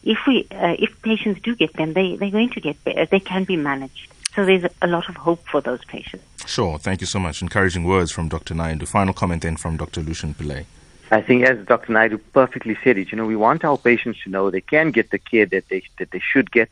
if 0.03 0.19
we, 0.27 0.47
uh, 0.51 0.77
if 0.79 1.01
patients 1.03 1.41
do 1.43 1.55
get 1.55 1.75
them, 1.75 1.93
they, 1.93 2.17
they're 2.17 2.31
going 2.31 2.51
to 2.51 2.61
get 2.61 2.83
better. 2.83 3.07
They 3.07 3.21
can 3.21 3.45
be 3.45 3.57
managed. 3.57 4.09
So 4.35 4.47
there's 4.47 4.65
a 4.81 4.87
lot 4.87 5.09
of 5.09 5.17
hope 5.17 5.47
for 5.47 5.61
those 5.61 5.85
patients. 5.85 6.25
Sure. 6.47 6.79
Thank 6.79 7.01
you 7.01 7.07
so 7.07 7.19
much. 7.19 7.43
Encouraging 7.43 7.85
words 7.85 8.11
from 8.11 8.29
Dr. 8.29 8.55
Naidoo. 8.55 8.89
Final 8.89 9.13
comment 9.13 9.43
then 9.43 9.57
from 9.57 9.77
Dr. 9.77 10.01
Lushen 10.01 10.35
Pillay. 10.35 10.65
I 11.11 11.21
think, 11.21 11.45
as 11.45 11.65
Dr. 11.67 11.93
Naidoo 11.93 12.19
perfectly 12.33 12.77
said 12.83 12.97
it, 12.97 13.13
you 13.13 13.19
know, 13.19 13.27
we 13.27 13.37
want 13.37 13.65
our 13.65 13.77
patients 13.77 14.21
to 14.25 14.31
know 14.31 14.51
they 14.51 14.63
can 14.63 14.91
get 14.91 15.11
the 15.11 15.19
care 15.19 15.45
that 15.47 15.69
they 15.69 15.83
that 15.99 16.11
they 16.11 16.21
should 16.21 16.51
get. 16.51 16.71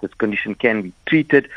This 0.00 0.14
condition 0.14 0.54
can 0.54 0.82
be 0.82 0.92
treated. 1.06 1.48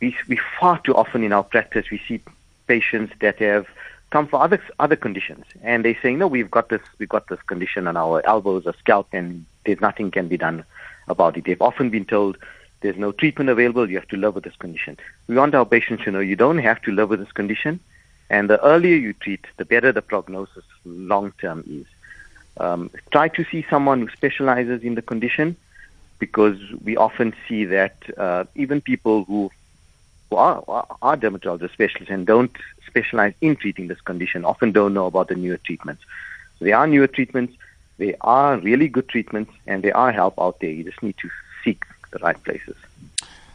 We, 0.00 0.16
we 0.28 0.40
far 0.58 0.80
too 0.80 0.94
often 0.94 1.22
in 1.22 1.32
our 1.32 1.44
practice 1.44 1.86
we 1.90 2.00
see 2.06 2.20
patients 2.66 3.12
that 3.20 3.38
have 3.38 3.66
come 4.10 4.26
for 4.26 4.42
other 4.42 4.60
other 4.80 4.96
conditions, 4.96 5.44
and 5.62 5.84
they're 5.84 5.98
saying, 6.02 6.18
"No, 6.18 6.26
we've 6.26 6.50
got 6.50 6.70
this 6.70 6.82
we've 6.98 7.08
got 7.08 7.28
this 7.28 7.40
condition 7.42 7.86
on 7.86 7.96
our 7.96 8.26
elbows 8.26 8.66
or 8.66 8.74
scalp, 8.80 9.06
and 9.12 9.46
there's 9.64 9.80
nothing 9.80 10.10
can 10.10 10.26
be 10.26 10.36
done 10.36 10.64
about 11.06 11.36
it." 11.36 11.44
They've 11.44 11.62
often 11.62 11.90
been 11.90 12.04
told 12.04 12.36
there's 12.80 12.96
no 12.96 13.12
treatment 13.12 13.50
available. 13.50 13.88
You 13.88 13.96
have 13.96 14.08
to 14.08 14.16
live 14.16 14.34
with 14.34 14.44
this 14.44 14.56
condition. 14.56 14.96
We 15.28 15.36
want 15.36 15.54
our 15.54 15.66
patients 15.66 16.04
to 16.04 16.10
know 16.10 16.20
you 16.20 16.36
don't 16.36 16.58
have 16.58 16.82
to 16.82 16.92
live 16.92 17.08
with 17.08 17.20
this 17.20 17.32
condition. 17.32 17.80
And 18.28 18.50
the 18.50 18.62
earlier 18.64 18.96
you 18.96 19.12
treat, 19.12 19.46
the 19.56 19.64
better 19.64 19.92
the 19.92 20.02
prognosis 20.02 20.64
long 20.84 21.32
term 21.40 21.64
is. 21.68 21.86
Um, 22.58 22.90
try 23.10 23.28
to 23.28 23.44
see 23.44 23.66
someone 23.68 24.00
who 24.00 24.08
specializes 24.10 24.82
in 24.82 24.94
the 24.94 25.02
condition 25.02 25.56
because 26.18 26.58
we 26.82 26.96
often 26.96 27.34
see 27.46 27.66
that 27.66 27.96
uh, 28.16 28.44
even 28.54 28.80
people 28.80 29.24
who, 29.24 29.50
who 30.30 30.36
are, 30.36 30.86
are 31.02 31.16
dermatologist 31.16 31.74
specialists 31.74 32.10
and 32.10 32.26
don't 32.26 32.56
specialize 32.86 33.34
in 33.42 33.56
treating 33.56 33.88
this 33.88 34.00
condition 34.00 34.44
often 34.44 34.72
don't 34.72 34.94
know 34.94 35.06
about 35.06 35.28
the 35.28 35.34
newer 35.34 35.58
treatments. 35.58 36.02
So 36.58 36.64
there 36.64 36.76
are 36.76 36.86
newer 36.86 37.06
treatments, 37.06 37.54
there 37.98 38.16
are 38.22 38.56
really 38.58 38.88
good 38.88 39.08
treatments, 39.08 39.52
and 39.66 39.82
there 39.82 39.96
are 39.96 40.10
help 40.10 40.34
out 40.40 40.60
there. 40.60 40.70
You 40.70 40.84
just 40.84 41.02
need 41.02 41.16
to 41.18 41.30
seek 41.62 41.84
the 42.18 42.24
right 42.24 42.42
places. 42.44 42.76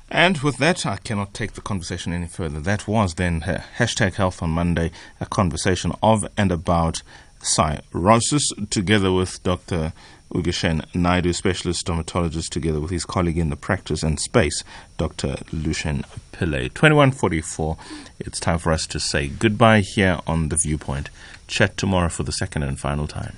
And 0.09 0.39
with 0.39 0.57
that, 0.57 0.86
I 0.86 0.97
cannot 0.97 1.34
take 1.34 1.53
the 1.53 1.62
conversation 1.62 2.12
any 2.12 2.28
further. 2.28 2.59
That 2.59 2.88
was 2.88 3.16
then 3.16 3.41
hashtag 3.41 4.16
Health 4.16 4.43
on 4.43 4.49
Monday, 4.49 4.91
a 5.22 5.26
conversation 5.26 5.93
of 6.03 6.28
and 6.38 6.51
about 6.51 7.01
psoriasis, 7.41 8.70
together 8.70 9.12
with 9.14 9.41
Dr. 9.43 9.93
Ugeshine 10.34 10.86
Naidoo, 10.93 11.34
specialist 11.34 11.86
dermatologist, 11.86 12.51
together 12.51 12.80
with 12.80 12.91
his 12.91 13.05
colleague 13.05 13.38
in 13.38 13.49
the 13.49 13.55
practice 13.55 14.03
and 14.03 14.20
space, 14.20 14.64
Dr. 14.97 15.36
Lushen 15.51 16.03
Pillay. 16.34 16.74
2144, 16.74 17.78
it's 18.20 18.39
time 18.39 18.57
for 18.57 18.72
us 18.72 18.86
to 18.88 18.99
say 18.99 19.28
goodbye 19.28 19.80
here 19.82 20.20
on 20.28 20.49
The 20.49 20.57
Viewpoint. 20.57 21.09
Chat 21.47 21.78
tomorrow 21.78 22.09
for 22.09 22.24
the 22.24 22.32
second 22.32 22.64
and 22.64 22.80
final 22.80 23.07
time. 23.07 23.38